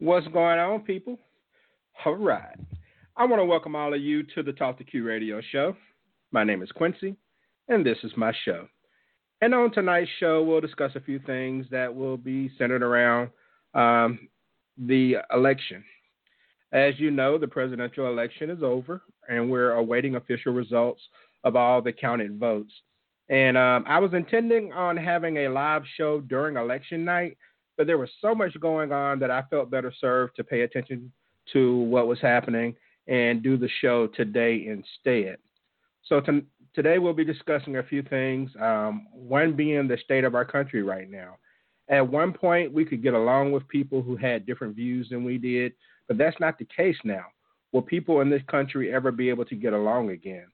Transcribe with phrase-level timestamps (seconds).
[0.00, 1.18] What's going on, people?
[2.06, 2.56] All right.
[3.18, 5.76] I want to welcome all of you to the Talk to Q radio show.
[6.32, 7.16] My name is Quincy,
[7.68, 8.66] and this is my show.
[9.42, 13.28] And on tonight's show, we'll discuss a few things that will be centered around
[13.74, 14.26] um,
[14.78, 15.84] the election.
[16.72, 21.02] As you know, the presidential election is over, and we're awaiting official results
[21.44, 22.72] of all the counted votes.
[23.28, 27.36] And um, I was intending on having a live show during election night,
[27.80, 31.10] but there was so much going on that I felt better served to pay attention
[31.54, 32.76] to what was happening
[33.08, 35.38] and do the show today instead.
[36.04, 36.42] So to,
[36.74, 38.50] today we'll be discussing a few things.
[38.60, 41.38] Um, one being the state of our country right now.
[41.88, 45.38] At one point, we could get along with people who had different views than we
[45.38, 45.72] did,
[46.06, 47.24] but that's not the case now.
[47.72, 50.48] Will people in this country ever be able to get along again?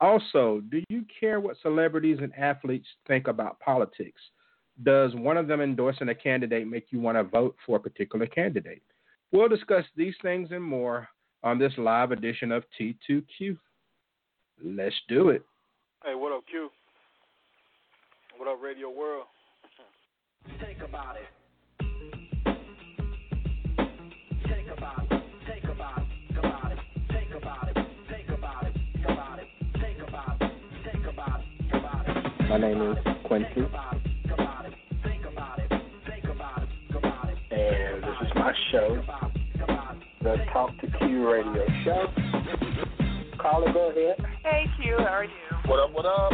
[0.00, 4.20] Also, do you care what celebrities and athletes think about politics?
[4.82, 8.26] Does one of them endorsing a candidate make you want to vote for a particular
[8.26, 8.82] candidate?
[9.32, 11.08] We'll discuss these things and more
[11.42, 13.58] on this live edition of T2Q.
[14.62, 15.42] Let's do it.
[16.04, 16.70] Hey, what up, Q?
[18.38, 19.26] What up, Radio World?
[20.60, 21.22] Think about it.
[24.48, 25.22] Think about it.
[25.46, 25.64] Think
[38.40, 39.02] my show,
[40.22, 42.06] the Talk to Q radio show.
[43.38, 44.16] Caller, go ahead.
[44.42, 45.30] Hey Q, how are you?
[45.66, 46.32] What up, what up?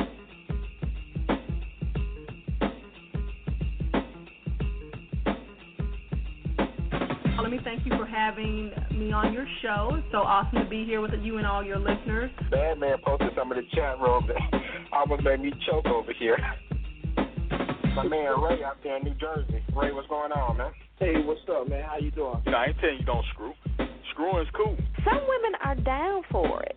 [7.43, 9.97] Let me thank you for having me on your show.
[9.97, 12.31] It's so awesome to be here with you and all your listeners.
[12.53, 14.61] Bad man posted some in the chat room that
[14.93, 16.39] almost made me choke over here.
[17.97, 19.65] My man Ray out there in New Jersey.
[19.75, 20.71] Ray, what's going on, man?
[20.99, 21.83] Hey, what's up, man?
[21.83, 22.43] How you doing?
[22.45, 23.55] You know, I ain't telling you don't screw.
[24.13, 24.77] Screwing's cool.
[25.03, 26.77] Some women are down for it.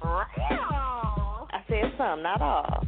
[0.00, 2.86] I said some, not all.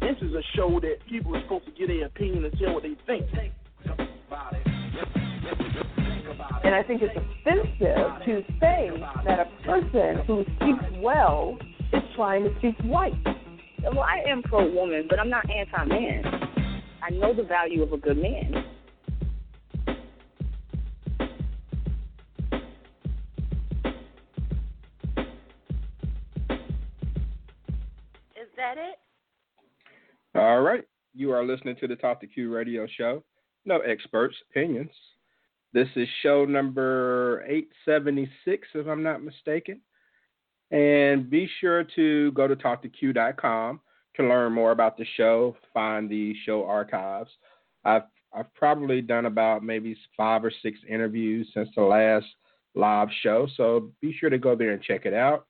[0.00, 2.82] This is a show that people are supposed to get their opinion and tell what
[2.82, 3.24] they think.
[6.64, 8.90] And I think it's offensive to say
[9.24, 11.56] that a person who speaks well
[11.94, 13.14] is trying to speak white.
[13.84, 16.24] Well, I am pro woman, but I'm not anti man.
[17.02, 18.64] I know the value of a good man.
[28.36, 28.98] Is that it?
[30.34, 30.84] All right.
[31.14, 33.22] You are listening to the Talk to Q radio show.
[33.64, 34.90] No experts, opinions.
[35.74, 39.80] This is show number 876, if I'm not mistaken.
[40.72, 43.80] And be sure to go to talk2q.com
[44.16, 47.30] to learn more about the show, find the show archives.
[47.84, 48.02] I've
[48.34, 52.24] I've probably done about maybe five or six interviews since the last
[52.74, 55.46] live show, so be sure to go there and check it out.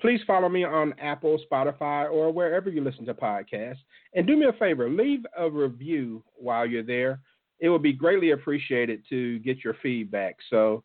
[0.00, 3.78] Please follow me on Apple, Spotify, or wherever you listen to podcasts.
[4.14, 7.20] And do me a favor, leave a review while you're there.
[7.60, 10.36] It would be greatly appreciated to get your feedback.
[10.50, 10.84] So,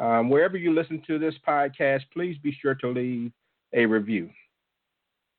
[0.00, 3.30] um, wherever you listen to this podcast, please be sure to leave
[3.74, 4.30] a review.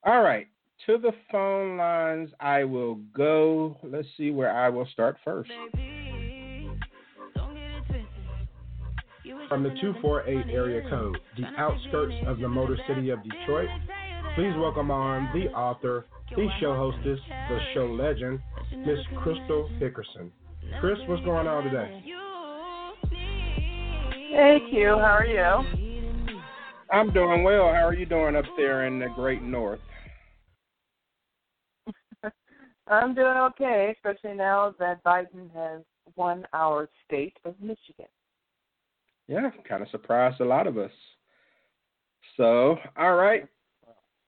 [0.06, 0.48] All right,
[0.86, 3.78] to the phone lines I will go.
[3.84, 5.52] Let's see where I will start first.
[9.50, 13.68] From the 248 area code, the outskirts of the Motor City of Detroit,
[14.36, 16.06] please welcome on the author,
[16.36, 18.40] the show hostess, the show legend,
[18.86, 20.32] Miss Crystal Hickerson.
[20.80, 22.02] Chris, what's going on today?
[24.32, 26.40] Hey Q, how are you?
[26.90, 27.66] I'm doing well.
[27.74, 29.82] How are you doing up there in the great north?
[32.88, 35.82] I'm doing okay, especially now that Biden has
[36.16, 38.06] won our state of Michigan.
[39.28, 40.92] Yeah, kind of surprised a lot of us.
[42.38, 43.46] So, all right,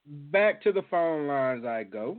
[0.06, 2.18] back to the phone lines I go.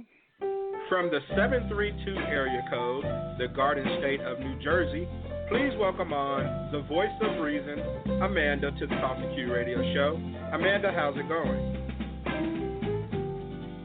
[0.89, 3.03] From the 732 area code,
[3.37, 5.07] the Garden State of New Jersey,
[5.49, 7.79] please welcome on the voice of reason,
[8.21, 10.15] Amanda, to the Talk to Q radio show.
[10.51, 11.71] Amanda, how's it going?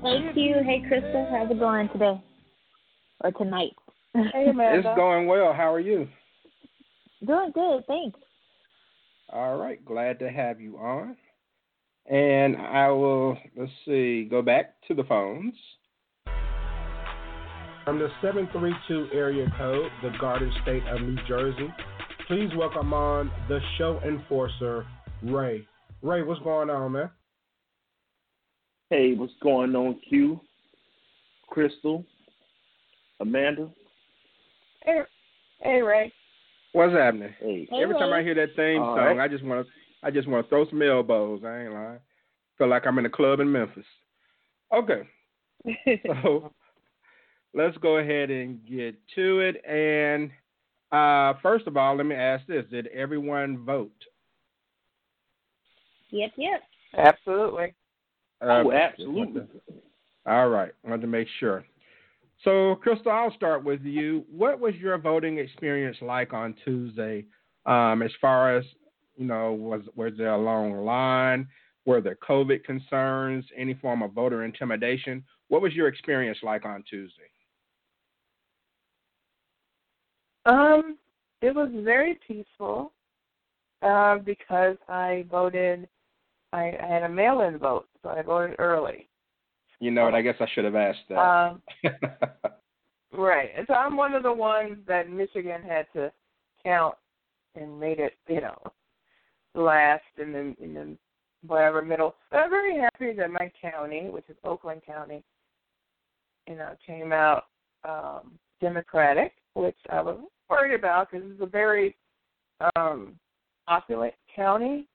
[0.03, 0.55] Thank you.
[0.65, 2.23] hey Krista, how's it going today?
[3.23, 3.73] Or tonight?
[4.15, 4.79] Hey Amanda.
[4.79, 5.53] It's going well.
[5.53, 6.09] How are you?
[7.27, 8.19] Doing good, thanks.
[9.31, 11.17] All right, glad to have you on.
[12.07, 15.55] And I will, let's see, go back to the phones.
[17.91, 21.75] From the 732 area code, the Garden State of New Jersey,
[22.29, 24.87] please welcome on the show enforcer,
[25.25, 25.67] Ray.
[26.01, 27.11] Ray, what's going on, man?
[28.91, 30.41] Hey, what's going on, Q?
[31.49, 32.05] Crystal?
[33.19, 33.69] Amanda?
[34.85, 35.01] Hey,
[35.61, 36.13] hey Ray.
[36.71, 37.35] What's happening?
[37.41, 37.69] Hey.
[37.73, 39.25] Every time I hear that theme All song, right.
[39.25, 39.73] I just want to,
[40.07, 41.43] I just want to throw some elbows.
[41.45, 41.99] I ain't lying.
[42.57, 43.85] Feel like I'm in a club in Memphis.
[44.73, 45.03] Okay,
[46.23, 46.53] so
[47.55, 49.65] let's go ahead and get to it.
[49.65, 50.31] And
[50.93, 53.93] uh, first of all, let me ask this: Did everyone vote?
[56.11, 56.63] Yep, yep.
[56.97, 57.75] Absolutely.
[58.43, 59.43] Uh, Oh, absolutely.
[60.27, 61.65] All right, wanted to make sure.
[62.45, 64.25] So, Crystal, I'll start with you.
[64.31, 67.27] What was your voting experience like on Tuesday?
[67.67, 68.65] Um, as far as
[69.17, 71.47] you know, was was there a long line?
[71.85, 73.45] Were there COVID concerns?
[73.57, 75.23] Any form of voter intimidation?
[75.49, 77.31] What was your experience like on Tuesday?
[80.47, 80.97] Um,
[81.43, 82.93] it was very peaceful
[83.83, 85.89] uh, because I voted.
[86.53, 89.09] I, I had a mail-in vote, so I voted early.
[89.79, 90.15] You know what?
[90.15, 91.19] I guess I should have asked that.
[91.19, 91.63] Um,
[93.13, 93.51] right.
[93.57, 96.13] And so I'm one of the ones that Michigan had to
[96.65, 96.97] count
[97.55, 98.59] and made it, you know,
[99.55, 100.99] last and then and then
[101.47, 102.15] whatever middle.
[102.31, 105.23] So I'm very happy that my county, which is Oakland County,
[106.47, 107.45] you know, came out
[107.89, 110.19] um, Democratic, which I was
[110.49, 111.97] worried about because it's a very
[112.77, 113.15] um,
[113.69, 114.87] opulent county,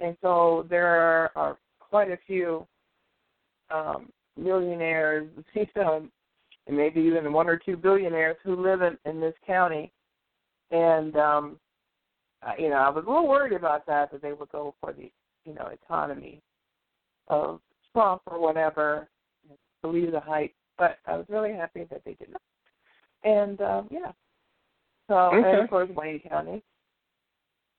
[0.00, 2.66] and so there are, quite a few
[3.70, 6.06] um, millionaires, you know,
[6.66, 9.90] and maybe even one or two billionaires who live in, in this county.
[10.70, 11.58] And um,
[12.46, 14.92] uh, you know, I was a little worried about that that they would go for
[14.92, 15.10] the
[15.44, 16.42] you know autonomy
[17.28, 17.60] of
[17.92, 19.08] Trump or whatever,
[19.82, 20.52] believe the hype.
[20.76, 22.42] But I was really happy that they did not.
[23.24, 24.12] And um, yeah,
[25.08, 26.62] so and of course Wayne County,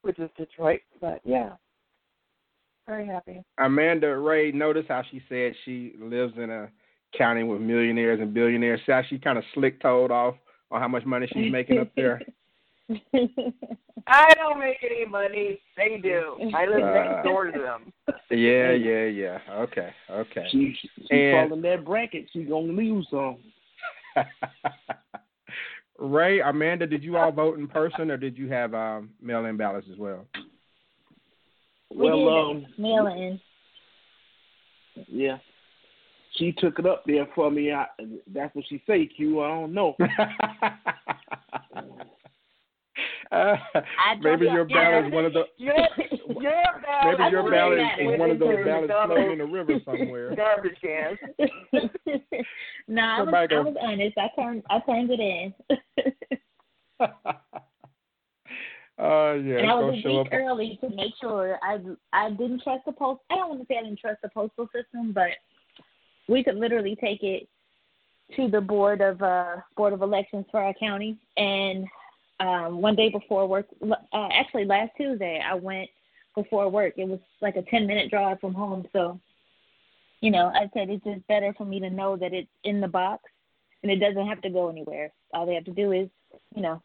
[0.01, 0.81] which is Detroit.
[0.99, 1.51] But yeah,
[2.87, 3.41] very happy.
[3.57, 6.69] Amanda Ray, notice how she said she lives in a
[7.17, 8.81] county with millionaires and billionaires.
[8.85, 10.35] See how she kind of slick toed off
[10.71, 12.21] on how much money she's making up there.
[14.07, 15.59] I don't make any money.
[15.77, 16.37] They do.
[16.55, 17.93] I live Uh, next door to them.
[18.31, 19.37] Yeah, yeah, yeah.
[19.51, 20.45] Okay, okay.
[20.51, 22.27] She she And- falling that bracket.
[22.33, 23.37] She gonna lose some.
[25.99, 29.87] Ray, Amanda, did you all vote in person or did you have um, mail-in ballots
[29.91, 30.25] as well?
[31.93, 33.39] We well, did um, mail in.
[35.07, 35.37] yeah.
[36.37, 37.73] She took it up there for me.
[37.73, 37.85] I,
[38.33, 39.41] that's what she say, Q.
[39.41, 39.95] I don't know.
[43.31, 43.55] Uh,
[44.21, 45.43] maybe your ballot is one of the
[46.41, 47.19] Your, your ballot.
[47.19, 47.99] maybe your ballot is that.
[47.99, 50.35] is one of those ballots floating in the river somewhere.
[50.35, 51.17] Garbage cans.
[52.87, 54.17] no, I was, Somebody I was honest.
[54.17, 55.53] I turned I turned it in.
[59.01, 60.33] Oh yeah, and I was a week up.
[60.33, 61.79] early to make sure I
[62.11, 63.21] I didn't trust the post.
[63.29, 65.29] I don't want to say I didn't trust the postal system, but
[66.27, 67.47] we could literally take it
[68.35, 71.17] to the board of uh board of elections for our county.
[71.37, 71.85] And
[72.41, 75.89] um one day before work, uh, actually last Tuesday, I went
[76.35, 76.93] before work.
[76.97, 79.19] It was like a ten minute drive from home, so
[80.21, 82.87] you know I said it's just better for me to know that it's in the
[82.87, 83.23] box
[83.83, 85.11] and it doesn't have to go anywhere.
[85.33, 86.09] All they have to do is
[86.55, 86.81] you know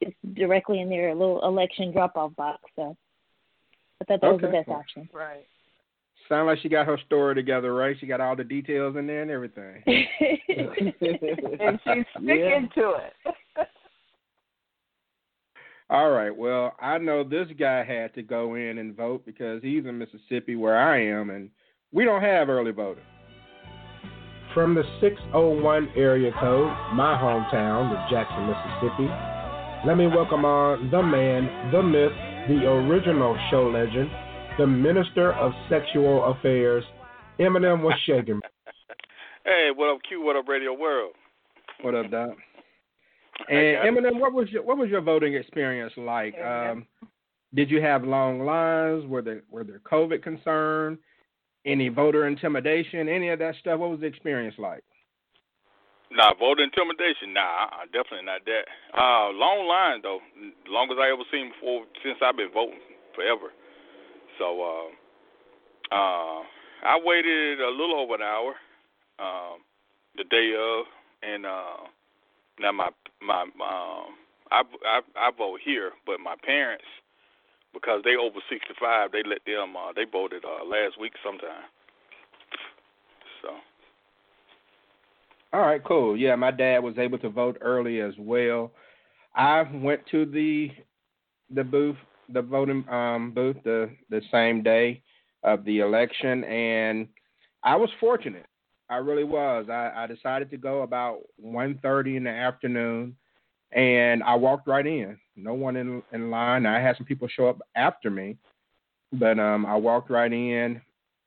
[0.00, 2.62] it's directly in their little election drop off box.
[2.76, 2.96] So
[4.00, 5.08] I thought that was the best option.
[5.12, 5.46] Right.
[6.28, 7.96] Sound like she got her story together, right?
[8.00, 9.82] She got all the details in there and everything.
[10.56, 12.66] And she's sticking Yeah.
[12.76, 13.12] to it.
[15.90, 16.34] All right.
[16.34, 20.56] Well, I know this guy had to go in and vote because he's in Mississippi
[20.56, 21.50] where I am, and
[21.92, 23.04] we don't have early voting.
[24.54, 29.10] From the 601 area code, my hometown of Jackson, Mississippi,
[29.86, 32.12] let me welcome on the man, the myth,
[32.48, 34.08] the original show legend,
[34.58, 36.84] the minister of sexual affairs,
[37.38, 38.40] Eminem was shaking.
[39.46, 40.24] Hey, what up, Q?
[40.24, 41.12] What up, Radio World?
[41.82, 42.30] What up, Doc?
[43.48, 43.96] And.
[43.96, 46.34] Eminem, what was your what was your voting experience like?
[46.40, 46.86] Um,
[47.54, 49.06] did you have long lines?
[49.06, 50.98] Were there were there COVID concern?
[51.66, 53.08] Any voter intimidation?
[53.08, 53.78] Any of that stuff?
[53.78, 54.84] What was the experience like?
[56.10, 57.32] Nah, voter intimidation.
[57.32, 58.64] Nah, definitely not that.
[58.96, 60.20] Uh, long line though.
[60.68, 62.78] Longest I ever seen before since I've been voting
[63.14, 63.50] forever.
[64.38, 66.42] So, uh, uh,
[66.84, 68.54] I waited a little over an hour,
[69.18, 69.58] um,
[70.16, 70.86] the day of,
[71.22, 71.86] and uh,
[72.58, 72.90] now my
[73.22, 74.14] my um,
[74.50, 76.84] I, I I vote here, but my parents
[77.72, 81.64] because they over sixty five, they let them uh, they voted uh, last week sometime.
[83.42, 83.48] So.
[85.52, 86.16] All right, cool.
[86.16, 88.72] Yeah, my dad was able to vote early as well.
[89.36, 90.70] I went to the
[91.54, 91.96] the booth,
[92.32, 95.02] the voting um, booth, the the same day
[95.42, 97.08] of the election, and
[97.62, 98.46] I was fortunate.
[98.90, 99.66] I really was.
[99.70, 103.16] I, I decided to go about one thirty in the afternoon,
[103.72, 105.18] and I walked right in.
[105.36, 106.66] No one in in line.
[106.66, 108.36] I had some people show up after me,
[109.12, 110.80] but um, I walked right in,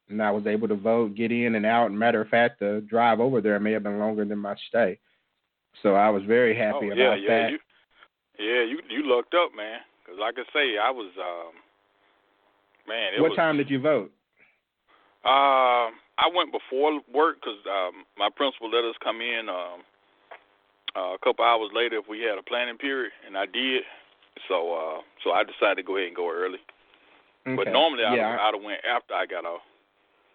[0.09, 1.91] and I was able to vote, get in and out.
[1.91, 4.99] matter of fact, the drive over there may have been longer than my stay.
[5.83, 7.51] So I was very happy oh, about yeah, yeah, that.
[7.51, 7.59] You,
[8.39, 9.79] yeah, you you lucked up, man.
[10.03, 11.53] Because like I say, I was um,
[12.87, 13.13] man.
[13.15, 14.11] It what was, time did you vote?
[15.25, 19.79] Uh, I went before work because um, my principal let us come in um,
[20.95, 23.83] uh, a couple hours later if we had a planning period, and I did.
[24.47, 26.59] So uh, so I decided to go ahead and go early.
[27.45, 27.55] Okay.
[27.55, 28.37] But normally I'd, yeah.
[28.39, 29.61] I'd have went after I got off.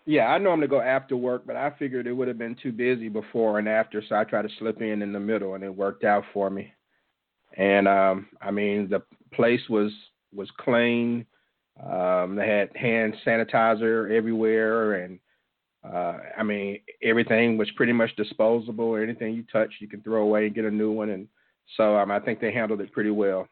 [0.04, 3.08] Yeah, I normally go after work, but I figured it would have been too busy
[3.08, 6.02] before and after, so I tried to slip in in the middle, and it worked
[6.02, 6.72] out for me.
[7.56, 9.92] And um, I mean, the place was
[10.34, 11.26] was clean.
[11.82, 15.18] Um, they had hand sanitizer everywhere, and
[15.84, 18.96] uh, I mean, everything was pretty much disposable.
[18.96, 21.10] Anything you touch, you can throw away and get a new one.
[21.10, 21.26] And
[21.76, 23.48] so um, I think they handled it pretty well.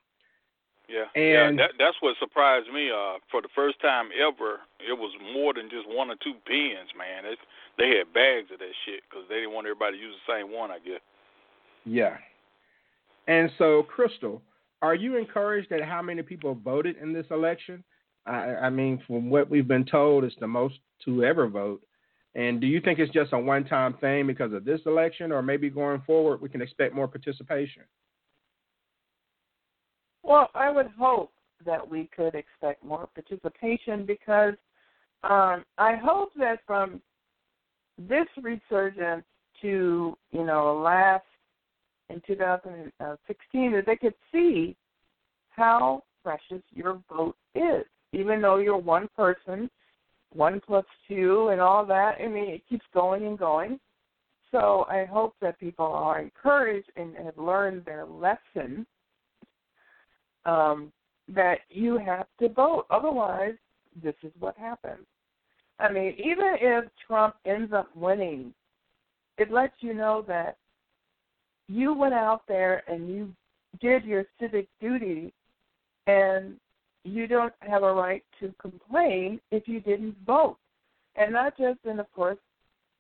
[0.88, 1.66] Yeah, And- yeah.
[1.66, 2.90] That, that's what surprised me.
[2.90, 6.90] Uh, for the first time ever, it was more than just one or two pens,
[6.98, 7.30] man.
[7.30, 7.38] It,
[7.78, 10.52] they had bags of that shit because they didn't want everybody to use the same
[10.52, 10.70] one.
[10.70, 11.00] I guess.
[11.84, 12.16] Yeah.
[13.28, 14.42] And so, Crystal,
[14.82, 17.84] are you encouraged at how many people voted in this election?
[18.26, 21.80] I, I mean, from what we've been told, it's the most to ever vote.
[22.34, 25.42] And do you think it's just a one time thing because of this election, or
[25.42, 27.82] maybe going forward we can expect more participation?
[30.22, 31.32] Well, I would hope
[31.66, 34.54] that we could expect more participation because
[35.24, 37.02] um, I hope that from
[37.98, 39.24] this resurgence
[39.60, 41.24] to you know last
[42.08, 44.76] in 2016 that they could see
[45.50, 49.70] how precious your vote is, even though you're one person,
[50.32, 52.16] one plus two, and all that.
[52.22, 53.80] I mean, it keeps going and going.
[54.50, 58.86] So I hope that people are encouraged and have learned their lesson
[60.44, 60.92] um,
[61.28, 62.86] that you have to vote.
[62.90, 63.54] Otherwise,
[64.02, 65.06] this is what happens.
[65.78, 68.52] I mean, even if Trump ends up winning,
[69.38, 70.56] it lets you know that
[71.68, 73.32] you went out there and you
[73.80, 75.32] did your civic duty,
[76.06, 76.56] and
[77.04, 80.56] you don't have a right to complain if you didn't vote.
[81.16, 82.38] And not just in, of course,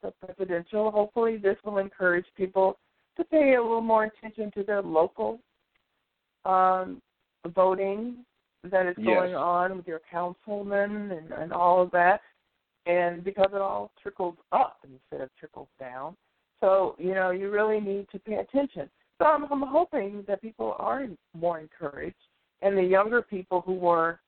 [0.02, 0.90] the presidential.
[0.90, 2.78] Hopefully, this will encourage people
[3.16, 5.40] to pay a little more attention to their local
[6.44, 7.02] um,
[7.54, 8.24] voting
[8.64, 9.06] that is Yes.
[9.06, 12.20] going on with your councilmen and, and all of that.
[12.86, 16.16] And because it all trickles up instead of trickles down.
[16.60, 18.90] So, you know, you really need to pay attention.
[19.18, 22.16] So I'm, I'm hoping that people are more encouraged
[22.62, 24.20] and the younger people who were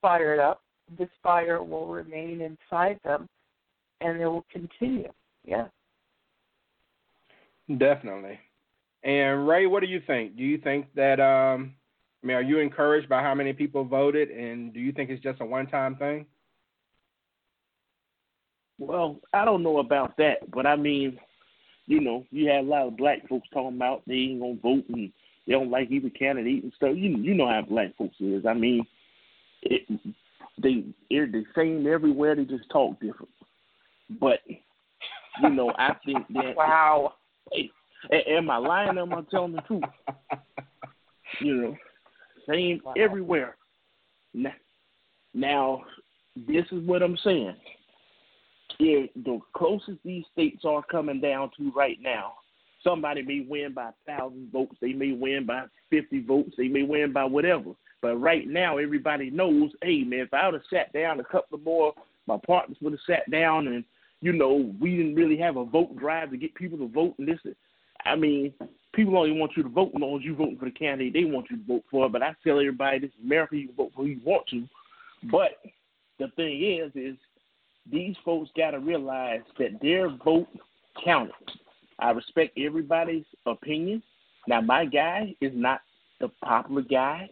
[0.00, 0.62] fired up,
[0.98, 3.28] this fire will remain inside them
[4.00, 5.10] and it will continue.
[5.44, 5.66] Yeah.
[7.76, 8.38] Definitely.
[9.04, 10.36] And Ray, what do you think?
[10.36, 11.74] Do you think that um
[12.22, 15.22] I mean, are you encouraged by how many people voted and do you think it's
[15.22, 16.26] just a one time thing?
[18.78, 21.18] Well, I don't know about that, but I mean,
[21.86, 24.84] you know, you had a lot of black folks talking about they ain't gonna vote
[24.88, 25.12] and
[25.48, 26.90] they don't like either candidate and stuff.
[26.94, 28.44] You you know how black folks is.
[28.46, 28.86] I mean,
[29.62, 29.82] it,
[30.62, 32.36] they they're the same everywhere.
[32.36, 33.30] They just talk different.
[34.20, 34.40] But
[35.42, 37.14] you know, I think that Wow.
[37.50, 37.70] Hey,
[38.10, 38.98] am I lying?
[38.98, 39.82] or Am I telling the truth?
[41.40, 41.76] You know,
[42.48, 42.94] same Wow.
[42.96, 43.56] everywhere.
[44.34, 44.54] Now,
[45.34, 45.82] now,
[46.34, 47.54] this is what I'm saying.
[48.80, 52.32] If the closest these states are coming down to right now,
[52.88, 57.12] somebody may win by thousand votes, they may win by fifty votes, they may win
[57.12, 57.72] by whatever.
[58.00, 61.58] But right now, everybody knows, hey man, if I would have sat down a couple
[61.58, 61.92] more,
[62.26, 63.84] my partners would have sat down, and
[64.20, 67.28] you know, we didn't really have a vote drive to get people to vote and
[67.28, 67.38] this.
[68.04, 68.52] I mean,
[68.94, 71.24] people only want you to vote as long as you voting for the candidate they
[71.24, 72.08] want you to vote for.
[72.08, 74.66] But I tell everybody, this is America, you vote for who you want to.
[75.30, 75.58] But
[76.18, 77.16] the thing is, is
[77.90, 80.48] these folks got to realize that their vote
[81.04, 81.34] counted.
[81.98, 84.02] I respect everybody's opinion.
[84.46, 85.80] Now, my guy is not
[86.20, 87.30] the popular guy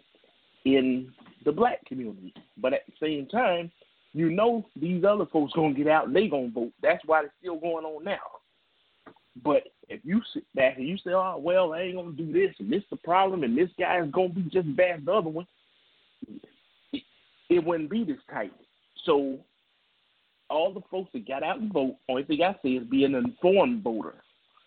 [0.65, 1.13] in
[1.45, 3.71] the black community, but at the same time,
[4.13, 6.73] you know these other folks gonna get out and they gonna vote.
[6.83, 8.19] That's why it's still going on now.
[9.45, 12.55] But if you sit back and you say, "Oh well, I ain't gonna do this,
[12.59, 15.13] and this the problem, and this guy is gonna be just as bad as the
[15.13, 15.47] other one,"
[16.93, 18.53] it, wouldn't be this tight.
[19.05, 19.39] So
[20.49, 23.15] all the folks that got out and vote, only thing I say is be an
[23.15, 24.15] informed voter,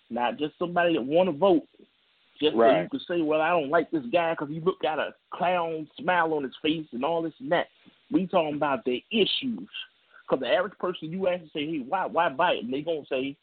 [0.09, 1.67] not just somebody that want to vote.
[2.41, 4.97] Just so you can say, "Well, I don't like this guy because he look got
[4.97, 7.67] a clown smile on his face and all this and that."
[8.11, 9.69] We talking about the issues.
[10.23, 13.35] Because the average person you ask and say, "Hey, why why Biden?" They gonna say,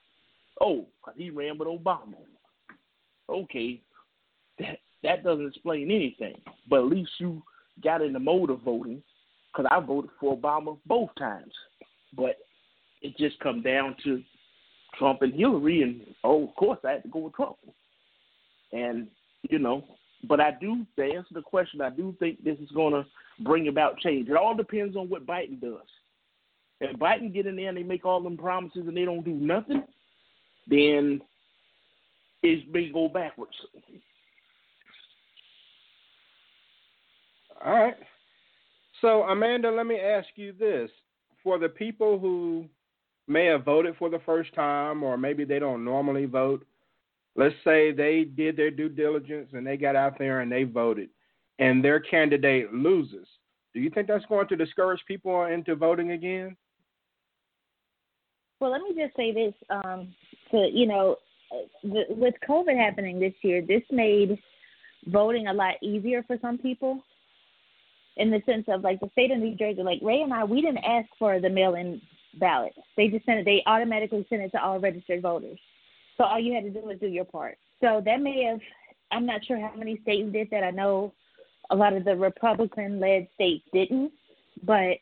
[0.60, 2.16] "Oh, 'cause he ran with Obama."
[3.28, 3.80] Okay,
[4.58, 6.40] that that doesn't explain anything.
[6.68, 7.42] But at least you
[7.82, 9.02] got in the mode of voting,
[9.48, 11.52] because I voted for Obama both times.
[12.14, 12.38] But
[13.02, 14.22] it just come down to
[14.98, 17.56] Trump and Hillary, and oh, of course I had to go with Trump.
[18.72, 19.08] And
[19.48, 19.84] you know,
[20.28, 21.80] but I do to answer the question.
[21.80, 23.06] I do think this is going to
[23.44, 24.28] bring about change.
[24.28, 25.86] It all depends on what Biden does.
[26.80, 29.32] If Biden get in there and they make all them promises and they don't do
[29.32, 29.84] nothing,
[30.68, 31.20] then
[32.42, 33.54] it's may go backwards.
[37.64, 37.94] All right.
[39.00, 40.90] So, Amanda, let me ask you this.
[41.42, 42.66] For the people who
[43.28, 46.64] may have voted for the first time, or maybe they don't normally vote,
[47.34, 51.08] let's say they did their due diligence and they got out there and they voted,
[51.58, 53.26] and their candidate loses.
[53.74, 56.56] Do you think that's going to discourage people into voting again?
[58.58, 60.14] Well, let me just say this: um,
[60.50, 61.16] to you know,
[61.84, 64.38] with COVID happening this year, this made
[65.08, 67.02] voting a lot easier for some people.
[68.18, 70.62] In the sense of like the state of New Jersey, like Ray and I, we
[70.62, 72.00] didn't ask for the mail-in
[72.38, 72.74] ballot.
[72.96, 73.44] They just sent it.
[73.44, 75.58] They automatically sent it to all registered voters.
[76.16, 77.58] So all you had to do was do your part.
[77.80, 78.60] So that may have.
[79.10, 80.64] I'm not sure how many states did that.
[80.64, 81.12] I know
[81.70, 84.12] a lot of the Republican-led states didn't,
[84.64, 84.98] but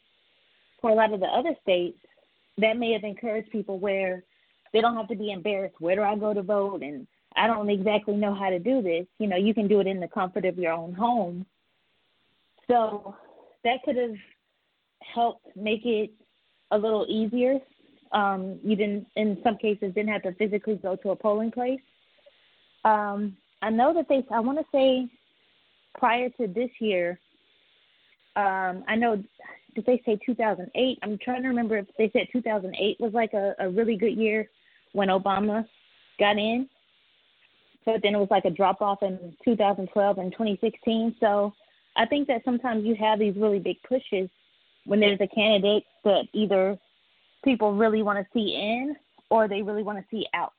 [0.81, 1.99] for a lot of the other states,
[2.59, 4.23] that may have encouraged people where
[4.73, 5.77] they don't have to be embarrassed.
[5.79, 6.83] Where do I go to vote?
[6.83, 9.07] And I don't exactly know how to do this.
[9.19, 11.47] You know, you can do it in the comfort of your own home.
[12.69, 13.15] So
[13.65, 14.17] that could have
[15.01, 16.11] helped make it
[16.75, 17.59] a little easier.
[18.13, 21.81] Um, you didn't, in some cases, didn't have to physically go to a polling place.
[22.85, 25.09] Um, I know that they, I want to say
[25.99, 27.19] prior to this year,
[28.37, 29.23] um, I know
[29.75, 30.99] did they say 2008?
[31.03, 34.49] I'm trying to remember if they said 2008 was like a, a really good year
[34.93, 35.67] when Obama
[36.19, 36.69] got in.
[37.85, 41.17] But then it was like a drop off in 2012 and 2016.
[41.21, 41.53] So
[41.97, 44.31] I think that sometimes you have these really big pushes
[44.87, 46.79] when there's a candidate that either
[47.45, 48.97] people really want to see in
[49.31, 50.53] or they really want to see out.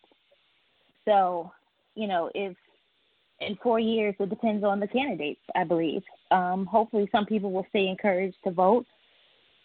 [1.05, 1.51] So,
[1.95, 2.55] you know, if
[3.41, 6.01] in four years, it depends on the candidates, I believe.
[6.31, 8.85] Um, hopefully, some people will stay encouraged to vote,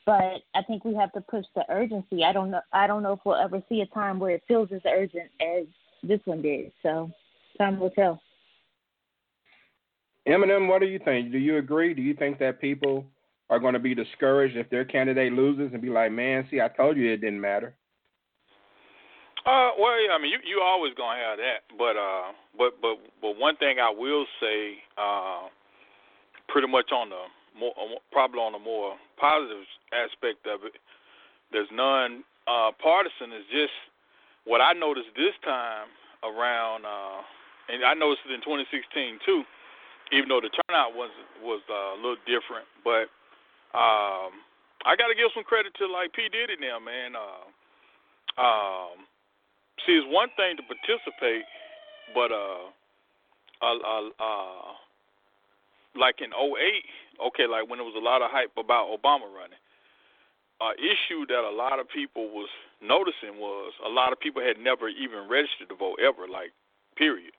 [0.07, 2.25] but I think we have to push the urgency.
[2.25, 2.61] I don't know.
[2.73, 5.67] I don't know if we'll ever see a time where it feels as urgent as
[6.03, 6.73] this one did.
[6.83, 7.11] So,
[7.59, 8.21] time will tell.
[10.29, 11.33] Eminem, what do you think?
[11.33, 11.95] Do you agree?
[11.95, 13.07] Do you think that people
[13.51, 16.69] are going to be discouraged if their candidate loses and be like, "Man, see, I
[16.69, 17.75] told you it didn't matter."
[19.45, 22.97] Uh, well, yeah, I mean, you you always gonna have that, but uh, but but
[23.21, 25.49] but one thing I will say, uh,
[26.49, 27.25] pretty much on the
[27.59, 27.73] more
[28.13, 30.77] probably on the more positive aspect of it,
[31.53, 33.33] there's none uh, partisan.
[33.33, 33.75] Is just
[34.45, 35.89] what I noticed this time
[36.23, 37.25] around, uh,
[37.73, 39.43] and I noticed it in 2016 too.
[40.13, 41.11] Even though the turnout was
[41.41, 43.09] was uh, a little different, but
[43.75, 44.43] um,
[44.85, 47.15] I got to give some credit to like P Diddy now, man.
[47.15, 47.47] Uh,
[48.41, 49.07] um,
[49.87, 51.45] see, it's one thing to participate,
[52.15, 52.73] but uh,
[53.63, 54.73] uh, uh,
[55.95, 59.61] like in 08, okay, like when there was a lot of hype about Obama running,
[60.61, 62.49] uh, issue that a lot of people was
[62.83, 66.53] noticing was a lot of people had never even registered to vote ever, like
[66.97, 67.33] period.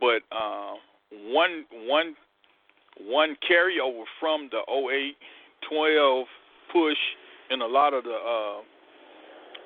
[0.00, 0.74] But uh,
[1.32, 2.16] one one
[2.98, 5.16] one carryover from the 08,
[5.68, 6.26] 12
[6.72, 6.98] push
[7.50, 8.60] in a lot of the uh,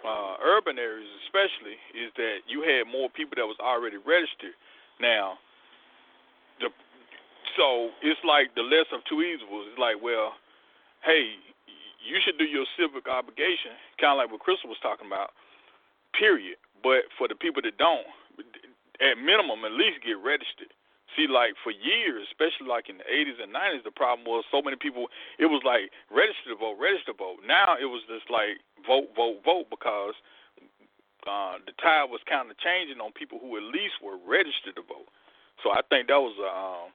[0.07, 4.57] uh, urban areas, especially, is that you had more people that was already registered.
[5.01, 5.41] Now,
[6.61, 6.69] the
[7.57, 9.67] so it's like the less of two evils.
[9.73, 10.37] It's like, well,
[11.05, 11.35] hey,
[12.01, 15.37] you should do your civic obligation, kind of like what Crystal was talking about.
[16.17, 16.57] Period.
[16.83, 18.09] But for the people that don't,
[19.01, 20.73] at minimum, at least get registered.
[21.17, 24.63] See, like for years, especially like in the 80s and 90s, the problem was so
[24.63, 25.11] many people.
[25.39, 27.43] It was like register to vote, register to vote.
[27.47, 30.15] Now it was just like vote, vote, vote because
[31.27, 34.83] uh, the tide was kind of changing on people who at least were registered to
[34.87, 35.11] vote.
[35.63, 36.89] So I think that was a, um,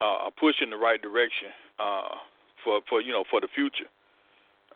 [0.00, 2.16] a push in the right direction uh,
[2.64, 3.90] for for you know for the future.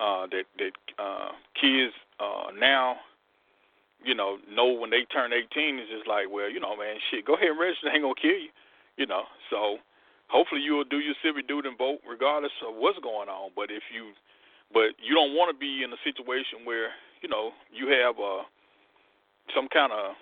[0.00, 2.96] Uh, that that uh, kids uh, now
[4.04, 7.24] you know, know when they turn 18 is just like, well, you know, man, shit,
[7.24, 7.88] go ahead and register.
[7.90, 8.52] They ain't gonna kill you,
[8.96, 9.24] you know.
[9.50, 9.78] So
[10.28, 13.50] hopefully you will do your civic duty and vote regardless of what's going on.
[13.56, 14.12] But if you,
[14.72, 16.90] but you don't want to be in a situation where
[17.22, 18.44] you know you have uh,
[19.54, 20.16] some kind of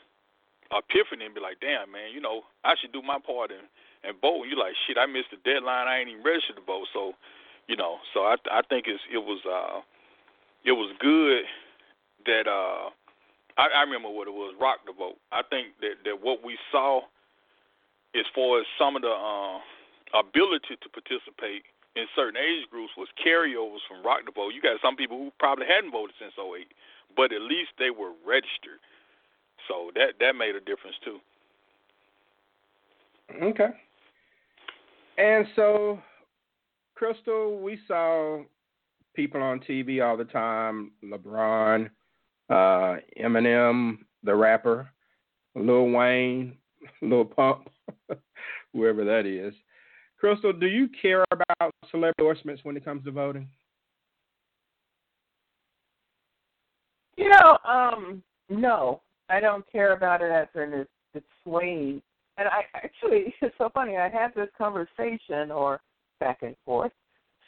[0.73, 3.69] epiphany and be like, damn, man, you know, I should do my part and
[4.03, 4.43] and vote.
[4.43, 5.87] And you're like, shit, I missed the deadline.
[5.87, 6.89] I ain't even registered to vote.
[6.93, 7.13] So,
[7.69, 9.81] you know, so I I think it's it was uh
[10.65, 11.45] it was good
[12.27, 12.91] that uh
[13.59, 15.17] I, I remember what it was, rock the vote.
[15.31, 17.03] I think that that what we saw
[18.15, 19.59] as far as some of the uh,
[20.19, 21.65] ability to participate
[21.97, 24.53] in certain age groups was carryovers from Rock the Vote.
[24.55, 26.69] You got some people who probably hadn't voted since 08,
[27.17, 28.81] but at least they were registered.
[29.69, 31.19] So that that made a difference too.
[33.43, 33.71] Okay.
[35.19, 36.01] And so,
[36.95, 38.43] Crystal, we saw
[39.15, 41.91] people on TV all the time LeBron,
[42.53, 44.89] uh, Eminem, the rapper,
[45.55, 46.57] Lil Wayne,
[47.03, 47.69] Lil Pump,
[48.73, 49.55] whoever that is.
[50.19, 53.49] Crystal, do you care about celebrity endorsements when it comes to voting?
[57.17, 60.73] You know, um, no, I don't care about it as in
[61.15, 62.01] it's, swaying.
[62.39, 63.97] And I actually, it's so funny.
[63.97, 65.81] I had this conversation, or
[66.21, 66.93] back and forth,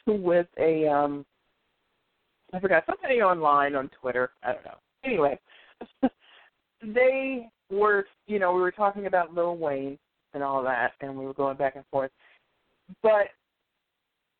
[0.05, 1.25] with a um,
[2.53, 4.31] I forgot somebody online on Twitter.
[4.43, 4.77] I don't know.
[5.05, 5.39] Anyway,
[6.81, 9.97] they were, you know, we were talking about Lil Wayne
[10.33, 12.11] and all that, and we were going back and forth.
[13.01, 13.27] But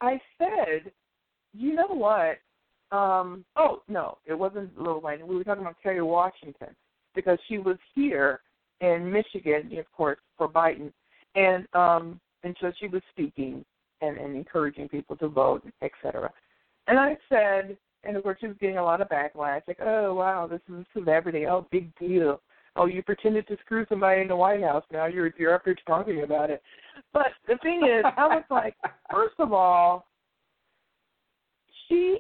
[0.01, 0.91] I said,
[1.54, 2.38] you know what?
[2.95, 5.25] Um, oh no, it wasn't Lil Wayne.
[5.25, 6.75] We were talking about Kerry Washington
[7.15, 8.41] because she was here
[8.82, 10.91] in Michigan, of course, for Biden,
[11.36, 13.65] and um, and so she was speaking
[14.01, 16.32] and, and encouraging people to vote, et cetera.
[16.88, 20.13] And I said, and of course she was getting a lot of backlash, like, oh
[20.13, 22.41] wow, this is a celebrity, oh big deal.
[22.78, 24.84] Oh, you pretended to screw somebody in the White House.
[24.91, 26.62] Now you're you're up here talking about it.
[27.13, 28.76] But the thing is, I was like,
[29.12, 30.06] first of all,
[31.88, 32.18] she,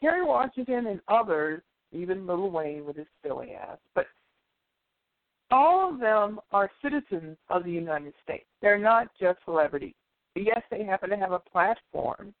[0.00, 4.06] Kerry Washington, and others, even Lil Wayne with his silly ass, but
[5.50, 8.46] all of them are citizens of the United States.
[8.62, 9.94] They're not just celebrities.
[10.36, 12.32] Yes, they happen to have a platform,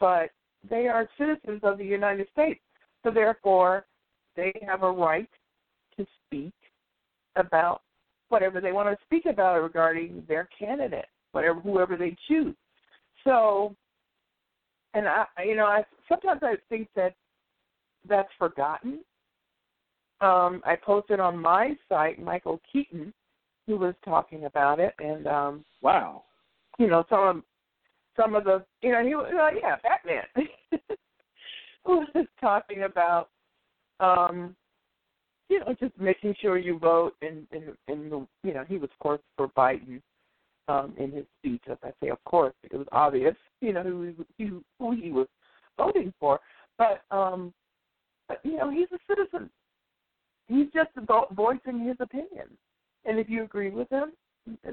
[0.00, 0.30] but
[0.68, 2.60] they are citizens of the United States.
[3.04, 3.86] So therefore,
[4.36, 5.28] they have a right
[5.96, 6.54] to speak
[7.36, 7.82] about
[8.28, 12.54] whatever they want to speak about regarding their candidate, whatever whoever they choose.
[13.24, 13.74] So,
[14.94, 17.14] and I, you know, I sometimes I think that
[18.08, 19.00] that's forgotten.
[20.20, 23.12] Um, I posted on my site Michael Keaton,
[23.66, 26.24] who was talking about it, and um, wow,
[26.78, 27.44] you know, some
[28.18, 30.48] some of the, you know, he was uh, yeah, Batman
[31.86, 33.28] was talking about,
[34.00, 34.54] um,
[35.48, 38.98] you know, just making sure you vote, and and and you know, he was of
[38.98, 40.02] course for Biden
[40.68, 41.62] um, in his speech.
[41.70, 45.28] As I say, of course, it was obvious, you know, who he, who he was
[45.76, 46.40] voting for,
[46.76, 47.52] but um,
[48.26, 49.48] but you know, he's a citizen.
[50.48, 50.90] He's just
[51.32, 52.48] voicing his opinion,
[53.04, 54.12] and if you agree with him,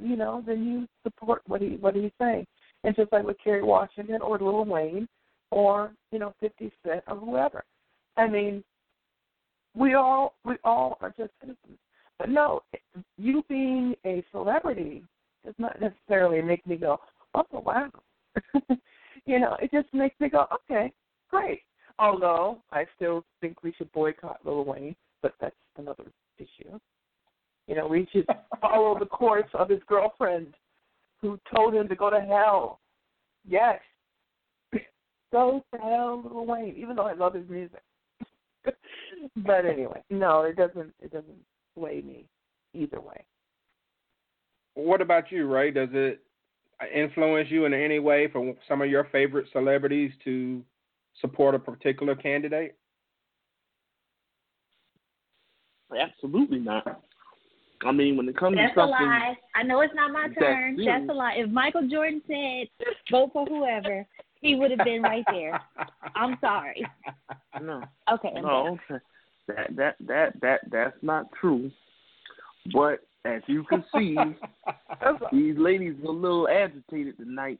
[0.01, 2.45] you know, then you support what he what he's saying.
[2.86, 5.08] And just like with Kerry Washington or Lil Wayne
[5.52, 7.63] or, you know, fifty Cent or whoever.
[8.15, 8.63] I mean,
[9.76, 11.80] we all we all are just citizens.
[12.19, 12.62] But no,
[13.17, 15.04] you being a celebrity
[15.43, 17.00] does not necessarily make me go,
[17.34, 17.89] Oh wow
[19.26, 20.91] You know, it just makes me go, Okay,
[21.30, 21.62] great.
[21.98, 26.06] Although I still think we should boycott Lil Wayne, but that's another
[26.38, 26.80] issue.
[27.67, 28.28] You know, we should
[28.62, 30.54] follow the course of his girlfriend
[31.21, 32.80] who told him to go to hell.
[33.47, 33.80] Yes.
[35.32, 37.82] go to hell, Lil Wayne, even though I love his music.
[39.38, 41.38] but anyway, no, it doesn't it doesn't
[41.73, 42.25] sway me
[42.73, 43.25] either way.
[44.73, 45.71] What about you, Ray?
[45.71, 46.21] Does it
[46.93, 50.62] influence you in any way for some of your favorite celebrities to
[51.21, 52.75] support a particular candidate?
[55.97, 57.01] Absolutely not.
[57.86, 59.38] I mean, when it comes That's to something, a lie.
[59.56, 60.78] I know it's not my turn.
[60.78, 61.36] That's, That's a lie.
[61.38, 62.68] If Michael Jordan said
[63.12, 64.06] vote for whoever,
[64.42, 65.60] he would have been right there.
[66.16, 66.86] I'm sorry.
[67.62, 67.84] No.
[68.12, 68.34] Okay.
[68.36, 68.78] I'm no.
[68.90, 69.02] back.
[69.48, 71.72] That that that that that's not true.
[72.74, 74.16] But as you can see,
[75.32, 77.60] these ladies are a little agitated tonight.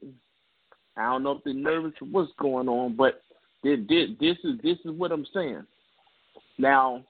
[0.96, 3.22] I don't know if they're nervous or what's going on, but
[3.62, 3.78] this,
[4.20, 5.64] this is this is what I'm saying.
[6.58, 7.04] Now,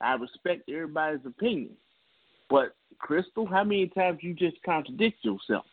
[0.00, 1.70] I respect everybody's opinion,
[2.50, 5.64] but Crystal, how many times you just contradict yourself?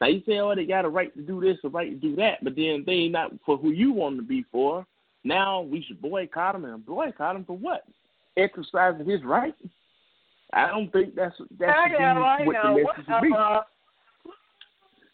[0.00, 2.16] Now you say, oh, they got a right to do this, a right to do
[2.16, 4.86] that, but then they ain't not for who you want them to be for.
[5.22, 7.84] Now we should boycott him and boycott him for what?
[8.36, 9.54] Exercising his right.
[10.52, 12.76] I don't think that's that's I know, I what know.
[12.76, 13.34] the message should be.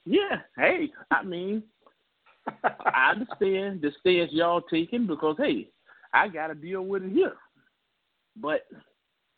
[0.06, 1.62] Yeah, hey, I mean,
[2.64, 5.68] I understand the stance y'all taking because hey,
[6.12, 7.34] I got to deal with it here.
[8.36, 8.66] But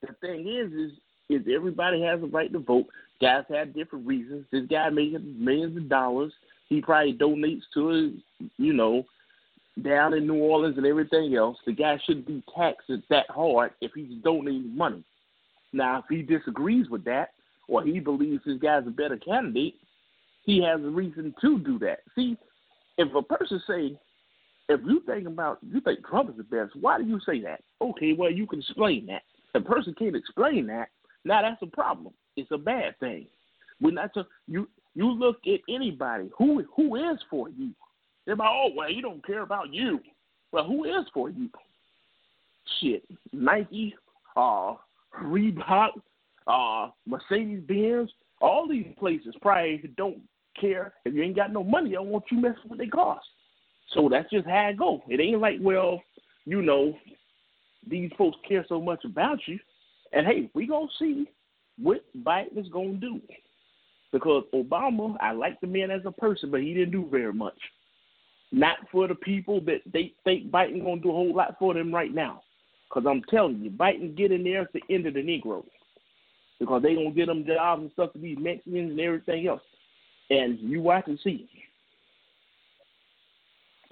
[0.00, 0.92] the thing is, is
[1.32, 2.86] is everybody has a right to vote.
[3.20, 4.46] Guys have different reasons.
[4.50, 6.32] This guy making millions of dollars.
[6.68, 8.18] He probably donates to
[8.56, 9.04] you know,
[9.82, 11.56] down in New Orleans and everything else.
[11.66, 15.04] The guy shouldn't be taxed that hard if he's donating money.
[15.72, 17.30] Now, if he disagrees with that,
[17.68, 19.76] or he believes this guy's a better candidate,
[20.44, 22.00] he has a reason to do that.
[22.14, 22.36] See,
[22.98, 23.98] if a person say,
[24.68, 27.62] if you think about you think Trump is the best, why do you say that?
[27.80, 29.22] Okay, well you can explain that.
[29.54, 30.88] A person can't explain that,
[31.24, 32.12] now that's a problem.
[32.36, 33.26] It's a bad thing.
[33.80, 37.70] We're not to, you you look at anybody who who is for you.
[38.26, 40.00] They're like, oh well, you don't care about you.
[40.52, 41.48] Well, who is for you?
[42.80, 43.94] Shit, Nike,
[44.36, 44.74] uh,
[45.22, 45.90] Reebok,
[46.46, 50.18] uh, Mercedes Benz, all these places probably don't
[50.60, 51.96] care if you ain't got no money.
[51.96, 53.22] I want you messing with their cars.
[53.94, 55.02] So that's just how it go.
[55.08, 56.02] It ain't like, well,
[56.44, 56.94] you know,
[57.88, 59.58] these folks care so much about you.
[60.12, 61.28] And hey, we gonna see
[61.78, 63.20] what Biden is gonna do.
[64.12, 67.58] Because Obama, I like the man as a person, but he didn't do very much.
[68.50, 71.94] Not for the people that they think Biden gonna do a whole lot for them
[71.94, 72.42] right now.
[72.88, 75.64] Because I'm telling you, Biden get in there at the end of the Negro.
[76.60, 79.62] Because they gonna get them jobs and stuff to these Mexicans and everything else.
[80.28, 81.48] And you watch and see.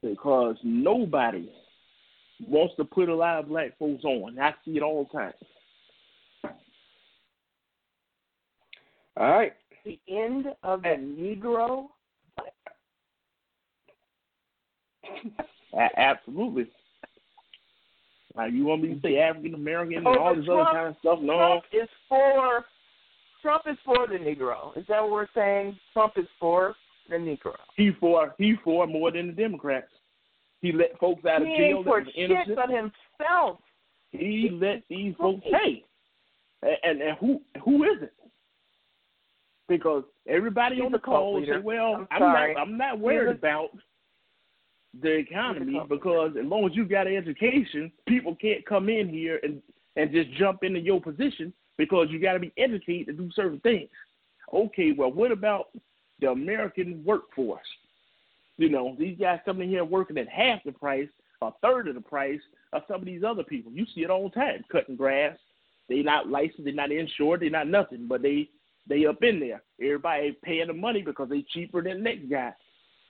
[0.02, 1.50] Because nobody
[2.46, 4.38] wants to put a lot of black folks on.
[4.38, 5.32] I see it all the time.
[9.20, 9.52] All right.
[9.84, 11.88] The end of the Negro.
[15.96, 16.68] Absolutely.
[18.34, 20.88] Now you want me to say African American and Oh, all this Trump- other kind
[20.88, 21.18] of stuff?
[21.20, 21.36] No.
[21.36, 22.64] Trump is for
[23.42, 24.76] Trump is for the Negro.
[24.78, 25.78] Is that what we're saying?
[25.92, 26.74] Trump is for
[27.10, 27.54] the Negro.
[27.76, 29.88] He for he for more than the Democrats.
[30.62, 32.56] He let folks out of he jail that for shit innocent.
[32.56, 33.58] but himself.
[34.12, 35.84] He let these folks hey,
[36.62, 38.12] and and who who is it?
[39.70, 43.38] Because everybody He's on the call say, "Well, I'm I'm, not I'm not worried a-
[43.38, 43.70] about
[45.00, 49.38] the economy because as long as you got an education, people can't come in here
[49.44, 49.62] and
[49.94, 53.60] and just jump into your position because you got to be educated to do certain
[53.60, 53.88] things."
[54.52, 55.68] Okay, well, what about
[56.20, 57.60] the American workforce?
[58.56, 61.08] You know, these guys coming in here working at half the price,
[61.42, 62.40] a third of the price
[62.72, 63.70] of some of these other people.
[63.70, 65.38] You see it all the time, cutting grass.
[65.88, 68.48] They not licensed, they're not insured, they're not nothing, but they
[68.86, 69.62] they up in there.
[69.80, 72.52] Everybody paying the money because they cheaper than the next guy.